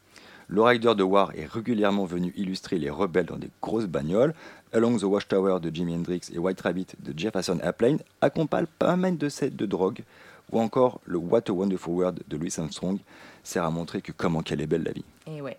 [0.47, 4.33] Le Rider de War est régulièrement venu illustrer les rebelles dans des grosses bagnoles.
[4.73, 9.17] Along the Watchtower de Jimi Hendrix et White Rabbit de Jefferson Airplane accompagnent pas mal
[9.17, 10.03] de sets de drogue.
[10.51, 12.99] Ou encore le What a Wonderful World de Louis Armstrong
[13.43, 15.05] sert à montrer que comment qu'elle est belle la vie.
[15.27, 15.57] Et ouais.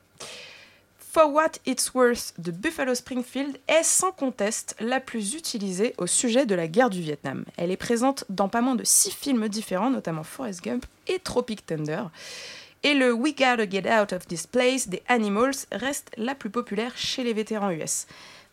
[0.99, 6.45] For What It's Worth de Buffalo Springfield est sans conteste la plus utilisée au sujet
[6.45, 7.45] de la guerre du Vietnam.
[7.57, 11.65] Elle est présente dans pas moins de six films différents, notamment Forrest Gump et Tropic
[11.65, 12.03] Thunder.
[12.87, 16.93] Et le We Gotta Get Out of This Place des Animals reste la plus populaire
[16.97, 18.07] chez les vétérans US.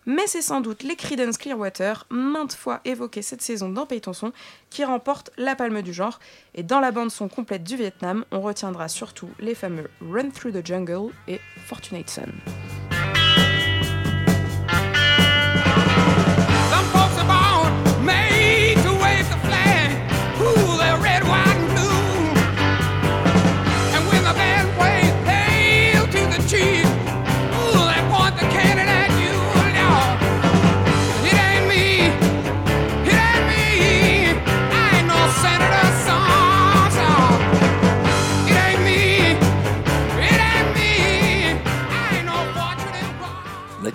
[0.06, 4.14] Mais c'est sans doute les Creedence Clearwater, maintes fois évoqués cette saison dans Paye ton
[4.14, 4.32] son,
[4.70, 6.20] qui remportent la palme du genre.
[6.56, 10.54] Et dans la bande son complète du Vietnam, on retiendra surtout les fameux Run Through
[10.54, 12.81] the Jungle et Fortunate Son.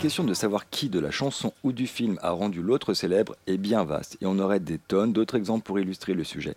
[0.06, 3.56] Question de savoir qui de la chanson ou du film a rendu l'autre célèbre est
[3.56, 6.54] bien vaste et on aurait des tonnes d'autres exemples pour illustrer le sujet.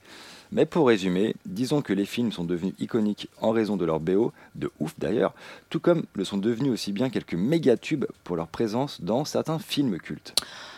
[0.52, 4.34] Mais pour résumer, disons que les films sont devenus iconiques en raison de leur BO,
[4.54, 5.34] de ouf d'ailleurs,
[5.72, 9.58] tout comme le sont devenus aussi bien quelques méga tubes pour leur présence dans certains
[9.58, 10.36] films cultes.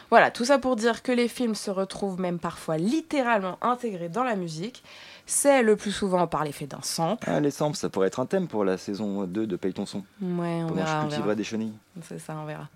[0.09, 4.23] Voilà, tout ça pour dire que les films se retrouvent même parfois littéralement intégrés dans
[4.23, 4.81] la musique.
[5.33, 7.25] C'est le plus souvent par l'effet d'un sample.
[7.25, 9.85] Ah, les samples, ça pourrait être un thème pour la saison 2 de Paye ton
[9.85, 9.99] son.
[10.21, 11.07] Ouais, on Pendant verra, je on verra.
[11.07, 11.73] cultiverai des chenilles.
[12.03, 12.67] C'est ça, on verra.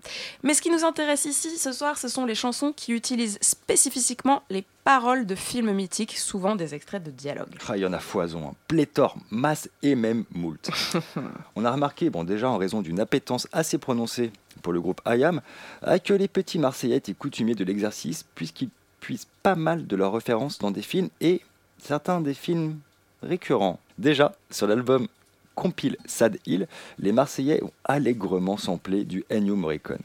[0.42, 4.42] Mais ce qui nous intéresse ici, ce soir, ce sont les chansons qui utilisent spécifiquement
[4.48, 7.54] les paroles de films mythiques, souvent des extraits de dialogue.
[7.68, 8.54] Ah, il y en a foison, hein.
[8.68, 10.70] pléthore, masse et même moult.
[11.56, 14.32] On a remarqué, bon déjà en raison d'une appétence assez prononcée
[14.62, 15.42] pour le groupe IAM,
[15.82, 20.14] ah, que les petits Marseillais étaient coutumiers de l'exercice puisqu'ils puisent pas mal de leurs
[20.14, 21.42] références dans des films et
[21.78, 22.78] certains des films
[23.22, 23.80] récurrents.
[23.98, 25.08] Déjà, sur l'album
[25.54, 26.68] compile Sad Hill,
[26.98, 30.02] les Marseillais ont allègrement samplé du Ennio Morricone.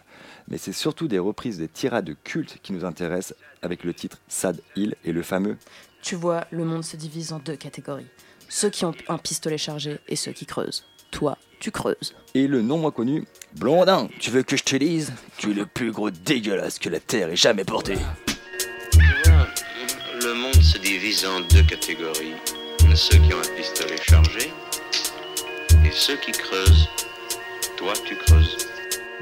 [0.47, 4.59] Mais c'est surtout des reprises des tirades cultes qui nous intéressent avec le titre Sad
[4.76, 5.57] Hill et le fameux
[6.01, 8.07] Tu vois, le monde se divise en deux catégories.
[8.49, 10.86] Ceux qui ont un pistolet chargé et ceux qui creusent.
[11.11, 12.15] Toi, tu creuses.
[12.34, 15.65] Et le non moins connu, Blondin, tu veux que je te dise Tu es le
[15.65, 17.95] plus gros dégueulasse que la Terre ait jamais porté.
[20.64, 22.36] Se divise en deux catégories.
[22.93, 24.51] Ceux qui ont un pistolet chargé
[25.86, 26.89] et ceux qui creusent.
[27.78, 28.57] Toi, tu creuses.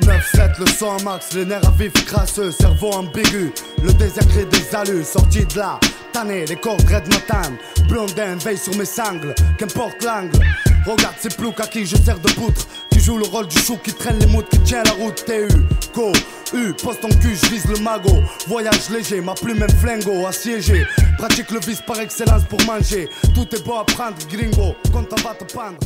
[0.01, 3.51] 9-7, le sang max, les nerfs à vif crasseux, cerveau ambigu,
[3.83, 5.79] le désert des alus, sorti de là,
[6.13, 7.53] tanné, les cordes red matin,
[7.87, 10.39] blondin veille sur mes sangles, qu'importe l'angle.
[10.85, 12.67] Regarde ces ploucs à qui je sers de poutre,
[13.10, 15.47] joue le rôle du chou qui traîne les moutes, qui tient la route, TU,
[15.95, 16.12] go,
[16.53, 20.86] U, poste ton cul, je vise le magot, voyage léger, ma plume même flingo, assiégé,
[21.18, 25.28] pratique le vice par excellence pour manger, tout est beau à prendre, gringo, quand on
[25.28, 25.80] va te pendre,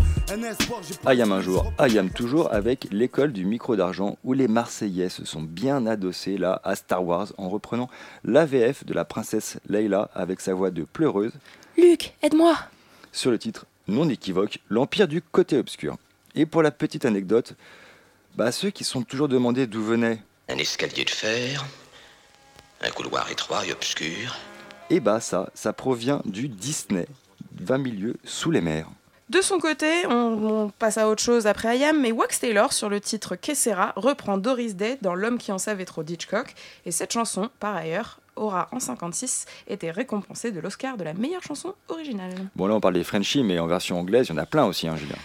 [1.05, 5.41] Ayam un jour, Ayam toujours avec l'école du micro d'argent où les Marseillais se sont
[5.41, 7.89] bien adossés là à Star Wars en reprenant
[8.25, 11.31] l'AVF de la princesse Leila avec sa voix de pleureuse.
[11.77, 12.55] Luc, aide-moi.
[13.13, 15.97] Sur le titre non équivoque L'Empire du côté obscur.
[16.35, 17.53] Et pour la petite anecdote,
[18.35, 20.19] bah ceux qui se sont toujours demandé d'où venait,
[20.49, 21.63] Un escalier de fer,
[22.81, 24.35] un couloir étroit et obscur.
[24.89, 27.07] et bah ça, ça provient du Disney,
[27.59, 28.87] 20 milieux sous les mers.
[29.29, 30.11] De son côté, on,
[30.65, 34.37] on passe à autre chose après IAM, mais Wax Taylor, sur le titre Kessera, reprend
[34.37, 36.53] Doris Day dans L'homme qui en savait trop d'Hitchcock.
[36.85, 41.41] Et cette chanson, par ailleurs, aura en 56 été récompensée de l'Oscar de la meilleure
[41.41, 42.33] chanson originale.
[42.55, 44.65] Bon là on parle des Frenchies, mais en version anglaise, il y en a plein
[44.65, 45.15] aussi, hein, Julien.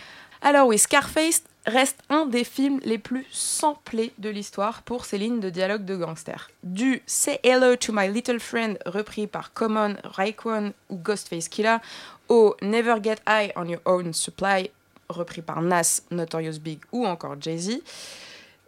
[0.42, 5.40] Alors oui, Scarface reste un des films les plus samplés de l'histoire pour ses lignes
[5.40, 6.50] de dialogue de gangsters.
[6.62, 11.80] Du Say Hello to My Little Friend repris par Common, Raekwon ou Ghostface Killah
[12.28, 14.70] au Never Get High on Your Own Supply
[15.08, 17.80] repris par Nas, Notorious Big ou encore Jay-Z,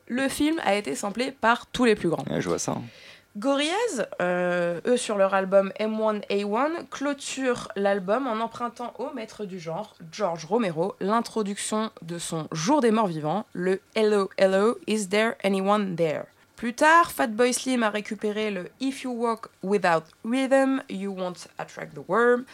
[0.09, 2.25] le film a été samplé par tous les plus grands.
[2.39, 2.73] Je vois ça.
[2.73, 2.83] hein.
[3.37, 9.95] Gorillaz, euh, eux sur leur album M1A1, clôturent l'album en empruntant au maître du genre,
[10.11, 15.95] George Romero, l'introduction de son Jour des morts vivants, le Hello Hello, Is There Anyone
[15.95, 16.25] There?
[16.57, 21.95] Plus tard, Fatboy Slim a récupéré le If You Walk Without Rhythm, You Won't Attract
[21.95, 22.45] the Worm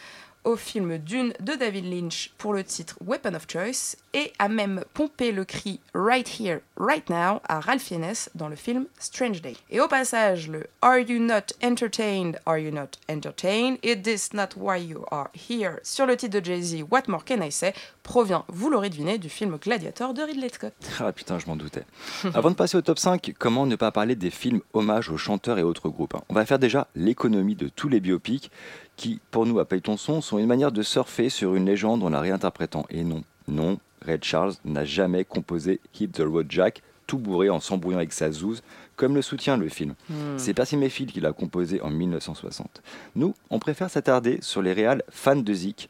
[0.43, 4.83] au film Dune de David Lynch pour le titre Weapon of Choice et a même
[4.93, 9.55] pompé le cri Right Here, Right Now à Ralph Fiennes dans le film Strange Day.
[9.69, 14.49] Et au passage, le Are You Not Entertained, Are You Not Entertained, Is This Not
[14.55, 17.73] Why You Are Here sur le titre de Jay-Z What More Can I Say?
[18.03, 20.73] provient, vous l'aurez deviné, du film Gladiator de Ridley Scott.
[20.99, 21.83] Ah putain, je m'en doutais.
[22.33, 25.59] Avant de passer au top 5, comment ne pas parler des films hommages aux chanteurs
[25.59, 26.21] et autres groupes hein?
[26.29, 28.49] On va faire déjà l'économie de tous les biopics
[28.97, 32.03] qui, pour nous à Paye ton son, sont une manière de surfer sur une légende
[32.03, 32.85] en la réinterprétant.
[32.89, 37.61] Et non, non, Red Charles n'a jamais composé Hit the Road Jack tout bourré en
[37.61, 38.61] s'embrouillant avec sa zouze,
[38.97, 39.95] comme le soutient le film.
[40.35, 42.81] C'est Percy Mayfield qui l'a composé en 1960.
[43.15, 45.89] Nous, on préfère s'attarder sur les réals fans de Zik,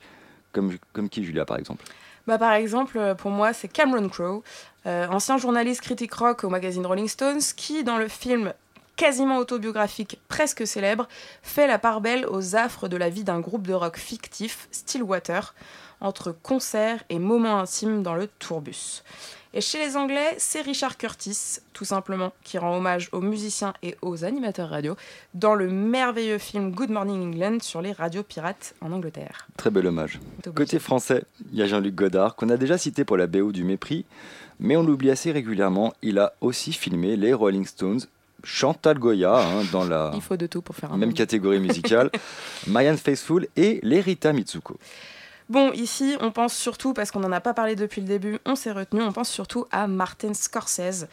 [0.52, 1.84] comme, comme qui Julia par exemple?
[2.28, 4.44] Bah, par exemple, euh, pour moi, c'est Cameron Crowe,
[4.86, 8.54] euh, ancien journaliste critique rock au magazine Rolling Stones, qui, dans le film
[8.98, 11.08] quasiment autobiographique, presque célèbre,
[11.42, 15.54] fait la part belle aux affres de la vie d'un groupe de rock fictif, Stillwater,
[16.02, 19.04] entre concerts et moments intimes dans le tourbus.
[19.54, 23.96] Et chez les Anglais, c'est Richard Curtis, tout simplement, qui rend hommage aux musiciens et
[24.02, 24.96] aux animateurs radio
[25.34, 29.48] dans le merveilleux film Good Morning England sur les radios pirates en Angleterre.
[29.58, 30.20] Très bel hommage.
[30.54, 33.64] Côté français, il y a Jean-Luc Godard, qu'on a déjà cité pour la BO du
[33.64, 34.06] Mépris,
[34.60, 35.94] mais on l'oublie assez régulièrement.
[36.02, 38.02] Il a aussi filmé les Rolling Stones,
[38.44, 41.18] Chantal Goya, hein, dans la Il faut de tout pour faire un même monde.
[41.18, 42.12] catégorie musicale,
[42.68, 44.78] Marianne Faithfull et les Rita Mitsuko.
[45.50, 48.56] Bon, ici, on pense surtout, parce qu'on n'en a pas parlé depuis le début, on
[48.56, 51.08] s'est retenu, on pense surtout à Martin Scorsese,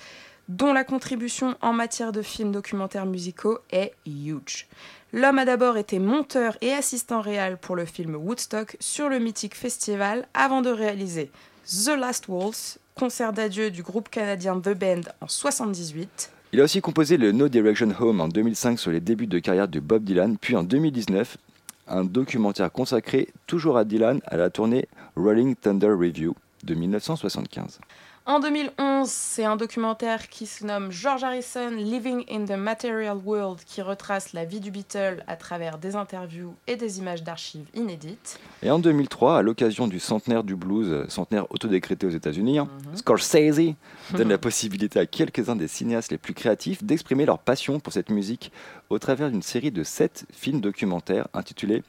[0.48, 4.66] dont la contribution en matière de films documentaires musicaux est huge.
[5.12, 9.54] L'homme a d'abord été monteur et assistant réel pour le film Woodstock sur le mythique
[9.54, 11.30] festival avant de réaliser
[11.68, 16.80] The Last Waltz, concert d'adieu du groupe canadien The Band en 78, Il a aussi
[16.80, 20.38] composé le No Direction Home en 2005 sur les débuts de carrière de Bob Dylan,
[20.40, 21.36] puis en 2019,
[21.88, 24.86] un documentaire consacré toujours à Dylan à la tournée
[25.16, 27.80] Rolling Thunder Review de 1975.
[28.26, 33.60] En 2011, c'est un documentaire qui se nomme George Harrison Living in the Material World
[33.66, 38.40] qui retrace la vie du Beatle à travers des interviews et des images d'archives inédites.
[38.62, 42.68] Et en 2003, à l'occasion du centenaire du blues, euh, centenaire autodécrété aux États-Unis, hein,
[42.94, 43.74] Scorsese
[44.14, 48.08] donne la possibilité à quelques-uns des cinéastes les plus créatifs d'exprimer leur passion pour cette
[48.08, 48.52] musique
[48.88, 51.82] au travers d'une série de sept films documentaires intitulés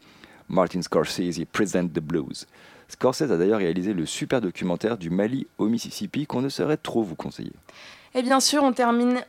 [0.49, 2.45] Martin Scorsese Present the Blues.
[2.87, 7.03] Scorsese a d'ailleurs réalisé le super documentaire du Mali au Mississippi qu'on ne saurait trop
[7.03, 7.53] vous conseiller.
[8.13, 9.23] Et bien sûr, on termine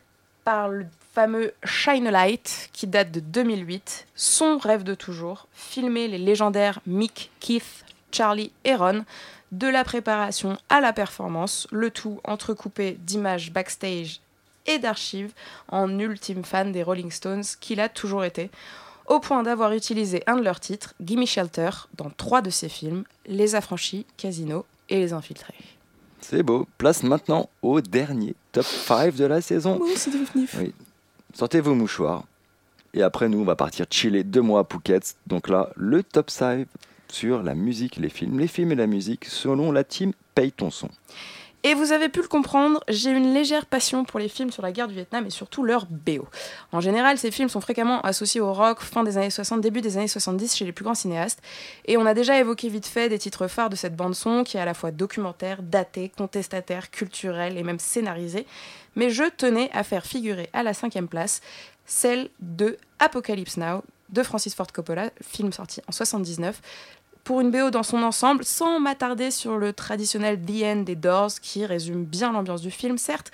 [0.45, 6.09] par le fameux Shine a Light qui date de 2008, son rêve de toujours, filmer
[6.09, 9.05] les légendaires Mick, Keith, Charlie et Ron.
[9.53, 14.21] De la préparation à la performance, le tout entrecoupé d'images backstage
[14.67, 15.33] et d'archives
[15.69, 18.51] en ultime fan des Rolling Stones qu'il a toujours été,
[19.09, 23.05] au point d'avoir utilisé un de leurs titres, Gimme Shelter, dans trois de ses films,
[23.27, 25.55] Les Affranchis, Casino et Les Infiltrés.
[26.21, 26.67] C'est beau.
[26.79, 29.79] Place maintenant au dernier top 5 de la saison.
[29.81, 30.75] Oui.
[31.35, 32.25] Sortez vos mouchoirs.
[32.95, 35.17] Et après, nous, on va partir chiller deux mois à Phuket.
[35.27, 36.67] Donc là, le top 5
[37.09, 40.71] sur la musique, les films, les films et la musique, selon la team Paye ton
[40.71, 40.89] son.
[41.67, 44.71] Et vous avez pu le comprendre, j'ai une légère passion pour les films sur la
[44.71, 46.29] guerre du Vietnam et surtout leur BO.
[46.71, 49.97] En général, ces films sont fréquemment associés au rock fin des années 60, début des
[49.97, 51.43] années 70 chez les plus grands cinéastes.
[51.87, 54.61] Et on a déjà évoqué vite fait des titres phares de cette bande-son qui est
[54.61, 58.47] à la fois documentaire, daté, contestataire, culturel et même scénarisé.
[58.95, 61.41] Mais je tenais à faire figurer à la cinquième place
[61.85, 66.61] celle de Apocalypse Now de Francis Ford Coppola, film sorti en 79
[67.27, 71.41] pour une BO dans son ensemble, sans m'attarder sur le traditionnel The End des Doors,
[71.43, 73.33] qui résume bien l'ambiance du film, certes,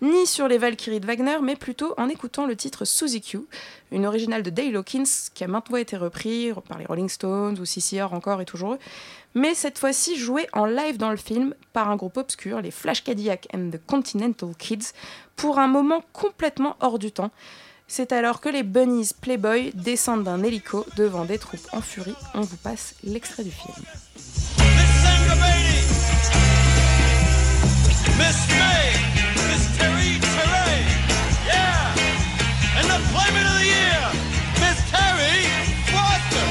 [0.00, 3.40] ni sur les Valkyries de Wagner, mais plutôt en écoutant le titre Suzy Q,
[3.92, 7.58] une originale de Dale Hawkins, qui a maintes fois été repris par les Rolling Stones
[7.60, 8.78] ou CCR encore et toujours
[9.34, 13.02] mais cette fois-ci joué en live dans le film par un groupe obscur, les Flash
[13.02, 14.92] Cadillac and the Continental Kids,
[15.34, 17.32] pour un moment complètement hors du temps.
[17.86, 22.16] C'est alors que les Bunnies Playboy descendent d'un hélico devant des troupes en furie.
[22.34, 23.74] On vous passe l'extrait du film.
[28.16, 28.92] Miss May,
[29.48, 30.82] Miss Terry Terry,
[31.46, 31.92] yeah,
[32.78, 34.00] and the Playmate of the Year,
[34.60, 35.48] Miss Terry
[35.90, 36.48] Foster,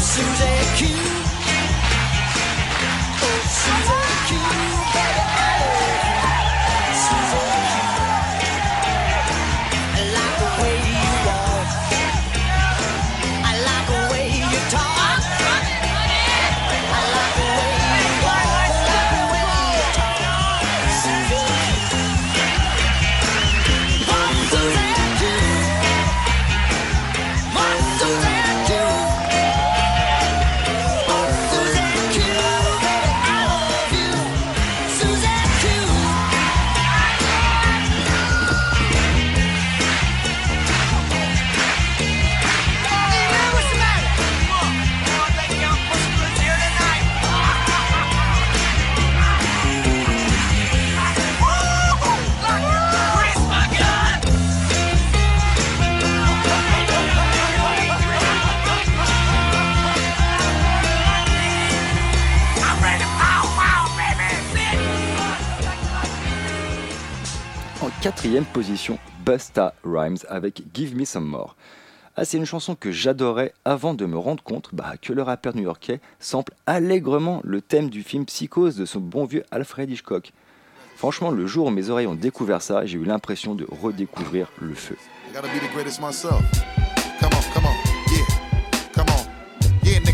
[0.00, 0.55] Susie
[68.36, 71.56] quatrième position, Busta Rhymes avec Give Me Some More.
[72.16, 75.56] Ah, c'est une chanson que j'adorais avant de me rendre compte bah, que le rappeur
[75.56, 80.32] new-yorkais sample allègrement le thème du film Psychose de son bon vieux Alfred Hitchcock.
[80.96, 84.74] Franchement, le jour où mes oreilles ont découvert ça, j'ai eu l'impression de redécouvrir le
[84.74, 84.96] feu.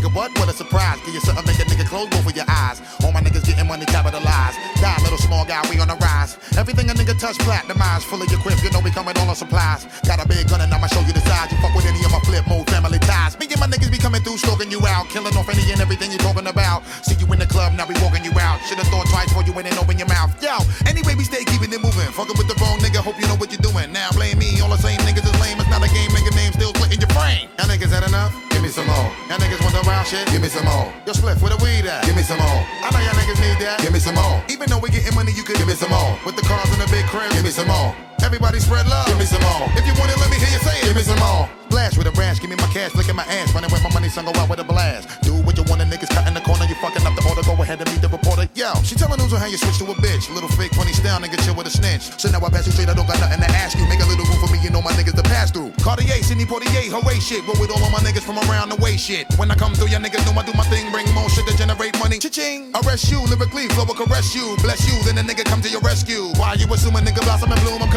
[0.03, 0.31] Nigga, what?
[0.39, 0.99] What a surprise.
[1.05, 2.81] Give you something, make a nigga close both of your eyes.
[3.03, 4.57] All my niggas getting money capitalized.
[4.81, 6.37] Die, little small guy, we on the rise.
[6.57, 8.03] Everything a nigga touch, platinumized.
[8.03, 9.85] Full of your quips, you know we coming all on supplies.
[10.05, 11.51] Got a big gun and I'ma show you the size.
[11.51, 13.39] You fuck with any of my flip mode family ties.
[13.39, 15.07] Me and my niggas be coming through, stroking you out.
[15.09, 16.83] Killing off any and everything you talking about.
[17.03, 18.59] See you in the club, now we walking you out.
[18.67, 20.31] Should've thought twice before you went and open your mouth.
[20.43, 22.09] Yo, anyway, we stay keeping it moving.
[22.11, 23.91] Fucking with the wrong nigga, hope you know what you're doing.
[23.93, 25.62] Now blame me, all the same niggas is lame.
[25.73, 27.49] Not a game, nigga name still splitting your brain.
[27.57, 28.29] Y'all niggas had enough?
[28.53, 29.09] Give me some more.
[29.25, 30.21] Y'all niggas want the wild shit?
[30.29, 30.85] Give me some more.
[31.09, 32.05] Yo, split where the weed at?
[32.05, 32.61] Give me some more.
[32.85, 33.81] I know y'all niggas need that.
[33.81, 34.37] Give me some more.
[34.53, 36.13] Even though we getting money, you could give me some more.
[36.29, 37.89] With the cars in the big crib, give me some more.
[38.21, 39.09] Everybody spread love.
[39.09, 39.65] Give me some more.
[39.73, 40.85] If you want it, let me hear you say it.
[40.85, 41.49] Give me some more.
[41.73, 44.05] Blast with a branch, give me my cash, look my ass, running with my money,
[44.05, 45.09] son, go out with a blast.
[45.25, 47.41] Do what you want, the niggas cut in the corner, you fucking up the order,
[47.41, 48.45] go ahead and meet the reporter.
[48.53, 50.29] Yo, she telling news on how you switch to a bitch.
[50.29, 52.13] Little fake funny style, nigga, chill with a snitch.
[52.21, 53.89] So now I pass you straight, I don't got nothing to ask you.
[53.89, 55.73] Make a little room for me, you know my niggas to pass through.
[55.81, 57.41] Cartier, Sidney Portier, hooray shit.
[57.49, 59.25] Roll with all of my niggas from around the way shit.
[59.41, 61.57] When I come through, y'all niggas know I do my thing, bring more shit to
[61.57, 62.21] generate money.
[62.21, 62.69] Cha-ching.
[62.85, 64.45] Arrest you, lyrically, flow will caress you.
[64.61, 66.37] Bless you, then the nigga come to your rescue.
[66.37, 67.81] Why you assuming nigga blossom and bloom?
[67.81, 67.89] I'm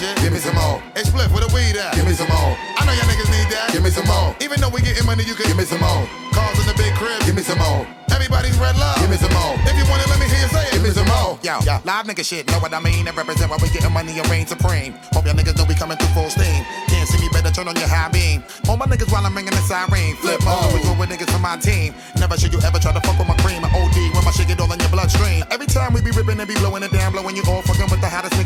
[0.00, 0.16] shit?
[0.24, 0.80] Give me some more.
[0.96, 1.94] Hey, split where the weed at?
[1.94, 2.56] Give me some more.
[2.80, 3.68] I know y'all niggas need that.
[3.72, 4.34] Give me some more.
[4.40, 6.08] Even though we getting money, you can give me some more.
[6.32, 7.20] Cars in the big crib.
[7.28, 7.84] Give me some more.
[8.08, 8.96] Everybody's red love.
[8.98, 9.54] Give me some more.
[9.68, 10.72] If you want it, let me hear you say it.
[10.72, 11.38] Give me some more.
[11.44, 13.08] Yo, yo, live nigga shit, know what I mean?
[13.08, 14.92] And represent why we getting money and reign supreme.
[15.16, 16.64] Hope y'all niggas know we coming through full steam.
[16.88, 18.44] Can't see me, better turn on your high beam.
[18.68, 20.16] All my niggas while I'm ringing the siren.
[20.20, 21.94] Flip mode, go with niggas from my team.
[22.18, 23.64] Never should you ever try to fuck with my cream.
[23.64, 25.44] I OD when my shit get all in your bloodstream.
[25.50, 28.00] Every time we be ripping and be blowing it down, blowing you all fucking with
[28.00, 28.36] the hottest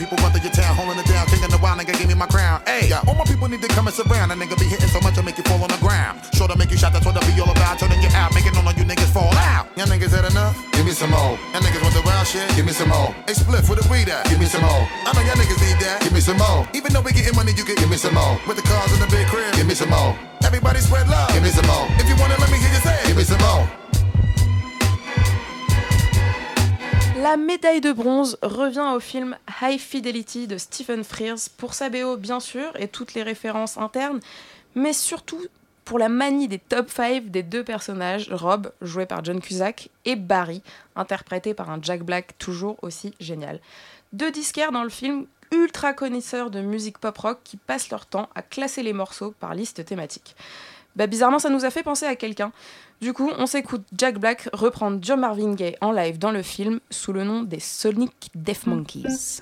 [0.00, 2.24] people run through your town, holding it down, kicking the wild nigga, give me my
[2.24, 2.64] crown.
[2.64, 4.32] Hey, all my people need to come and surround.
[4.32, 6.24] A nigga be hitting so much I make you fall on the ground.
[6.32, 7.76] Sure to make you shot, that's what I be all about.
[7.78, 9.68] Turning you out, making all of you niggas fall out.
[9.76, 10.56] Y'all niggas had enough?
[10.72, 11.36] Give me some more.
[11.52, 12.48] Y'all niggas want the wild shit?
[12.56, 13.12] Give me some more.
[13.28, 14.24] Hey, split for the weed at?
[14.32, 14.88] Give me some more.
[15.04, 16.00] I know y'all niggas need that.
[16.00, 16.64] Give me some more.
[16.72, 18.40] Even though we getting money, you can give me some more.
[18.48, 20.16] With the cars in the big crib, give me some more.
[20.40, 21.28] Everybody spread love.
[21.36, 21.84] Give me some more.
[22.00, 23.06] If you wanna let me hear you say it.
[23.12, 23.79] Give me some more.
[27.20, 32.16] La médaille de bronze revient au film High Fidelity de Stephen Frears pour sa BO
[32.16, 34.20] bien sûr et toutes les références internes,
[34.74, 35.44] mais surtout
[35.84, 40.16] pour la manie des top 5 des deux personnages, Rob, joué par John Cusack, et
[40.16, 40.62] Barry,
[40.96, 43.60] interprété par un Jack Black toujours aussi génial.
[44.14, 48.30] Deux disquaires dans le film ultra connaisseurs de musique pop rock qui passent leur temps
[48.34, 50.34] à classer les morceaux par liste thématique.
[50.96, 52.50] Bah bizarrement ça nous a fait penser à quelqu'un.
[53.00, 56.80] Du coup on s'écoute Jack Black reprendre John Marvin Gaye en live dans le film
[56.90, 59.40] sous le nom des Sonic Death Monkeys.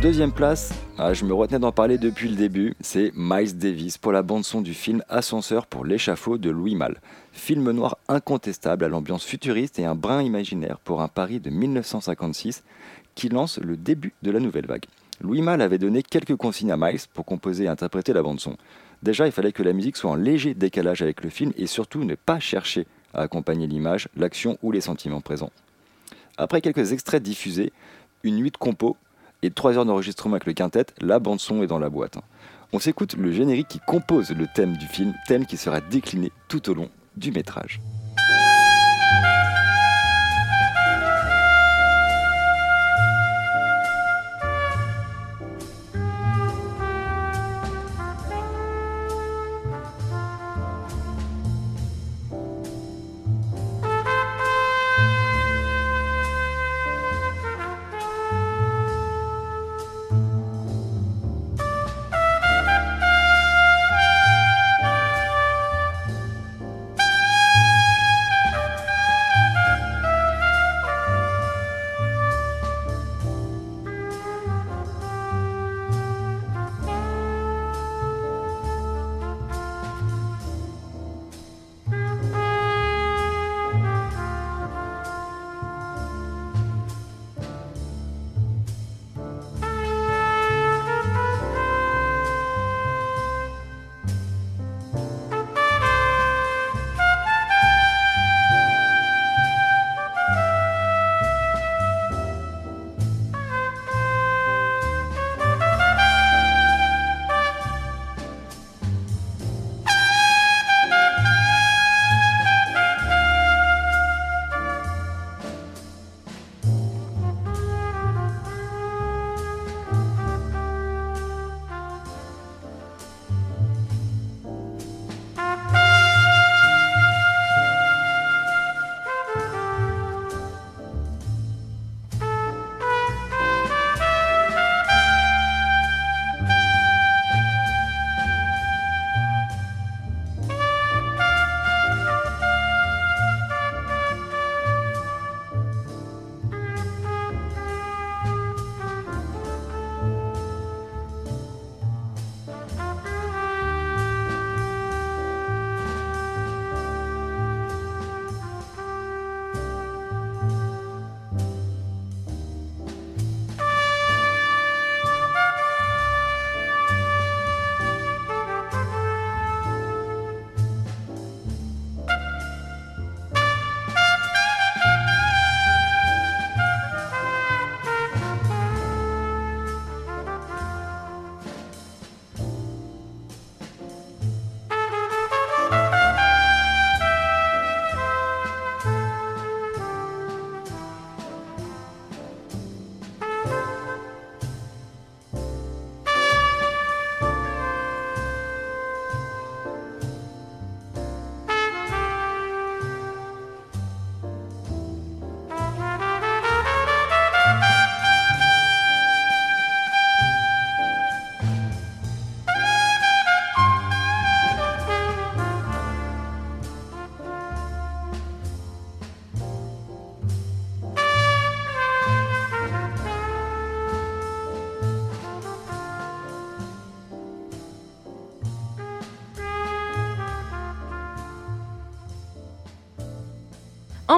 [0.00, 4.12] Deuxième place, ah, je me retenais d'en parler depuis le début, c'est Miles Davis pour
[4.12, 7.00] la bande-son du film Ascenseur pour l'échafaud de Louis Malle.
[7.32, 12.62] Film noir incontestable à l'ambiance futuriste et un brin imaginaire pour un Paris de 1956
[13.16, 14.84] qui lance le début de la nouvelle vague.
[15.20, 18.56] Louis Malle avait donné quelques consignes à Miles pour composer et interpréter la bande-son.
[19.02, 22.04] Déjà, il fallait que la musique soit en léger décalage avec le film et surtout
[22.04, 25.50] ne pas chercher à accompagner l'image, l'action ou les sentiments présents.
[26.36, 27.72] Après quelques extraits diffusés,
[28.22, 28.96] une nuit de compo
[29.42, 32.18] et trois heures d'enregistrement avec le quintet, la bande son est dans la boîte.
[32.72, 36.70] On s'écoute le générique qui compose le thème du film, thème qui sera décliné tout
[36.70, 37.80] au long du métrage.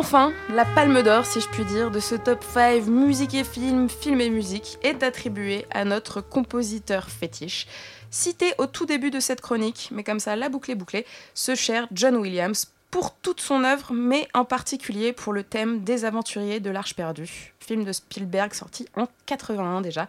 [0.01, 3.91] Enfin, la palme d'or, si je puis dire, de ce top 5 musique et film,
[3.91, 7.67] film et musique est attribuée à notre compositeur fétiche,
[8.11, 11.55] cité au tout début de cette chronique, mais comme ça, la boucle est bouclée, ce
[11.55, 16.61] cher John Williams, pour toute son œuvre, mais en particulier pour le thème des aventuriers
[16.61, 20.09] de l'Arche perdue, film de Spielberg sorti en 81 déjà,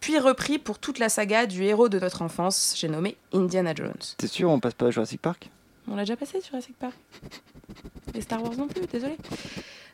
[0.00, 3.94] puis repris pour toute la saga du héros de notre enfance, j'ai nommé Indiana Jones.
[4.18, 5.48] T'es sûr, on passe pas à Jurassic Park?
[5.88, 6.94] On l'a déjà passé sur Jurassic Park.
[8.14, 9.16] Et Star Wars non plus, désolé.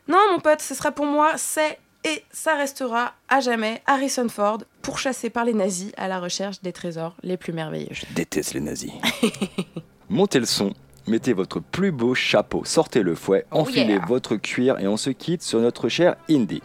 [0.07, 4.59] Non, mon pote, ce sera pour moi, c'est et ça restera à jamais Harrison Ford,
[4.81, 7.89] pourchassé par les nazis à la recherche des trésors les plus merveilleux.
[7.91, 8.91] Je déteste les nazis.
[10.09, 10.73] Montez le son,
[11.07, 14.05] mettez votre plus beau chapeau, sortez le fouet, enfilez yeah.
[14.05, 16.61] votre cuir et on se quitte sur notre cher Indy.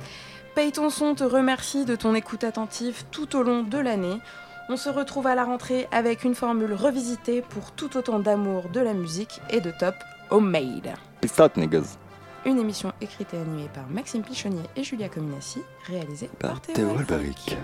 [0.54, 4.18] Paye ton son te remercie de ton écoute attentive tout au long de l'année.
[4.70, 8.80] On se retrouve à la rentrée avec une formule revisitée pour tout autant d'amour de
[8.80, 9.94] la musique et de top
[10.30, 10.94] homemade.
[11.56, 11.98] Niggas.
[12.46, 17.56] Une émission écrite et animée par Maxime Pichonnier et Julia Cominassi, réalisée par, Théo Albaric.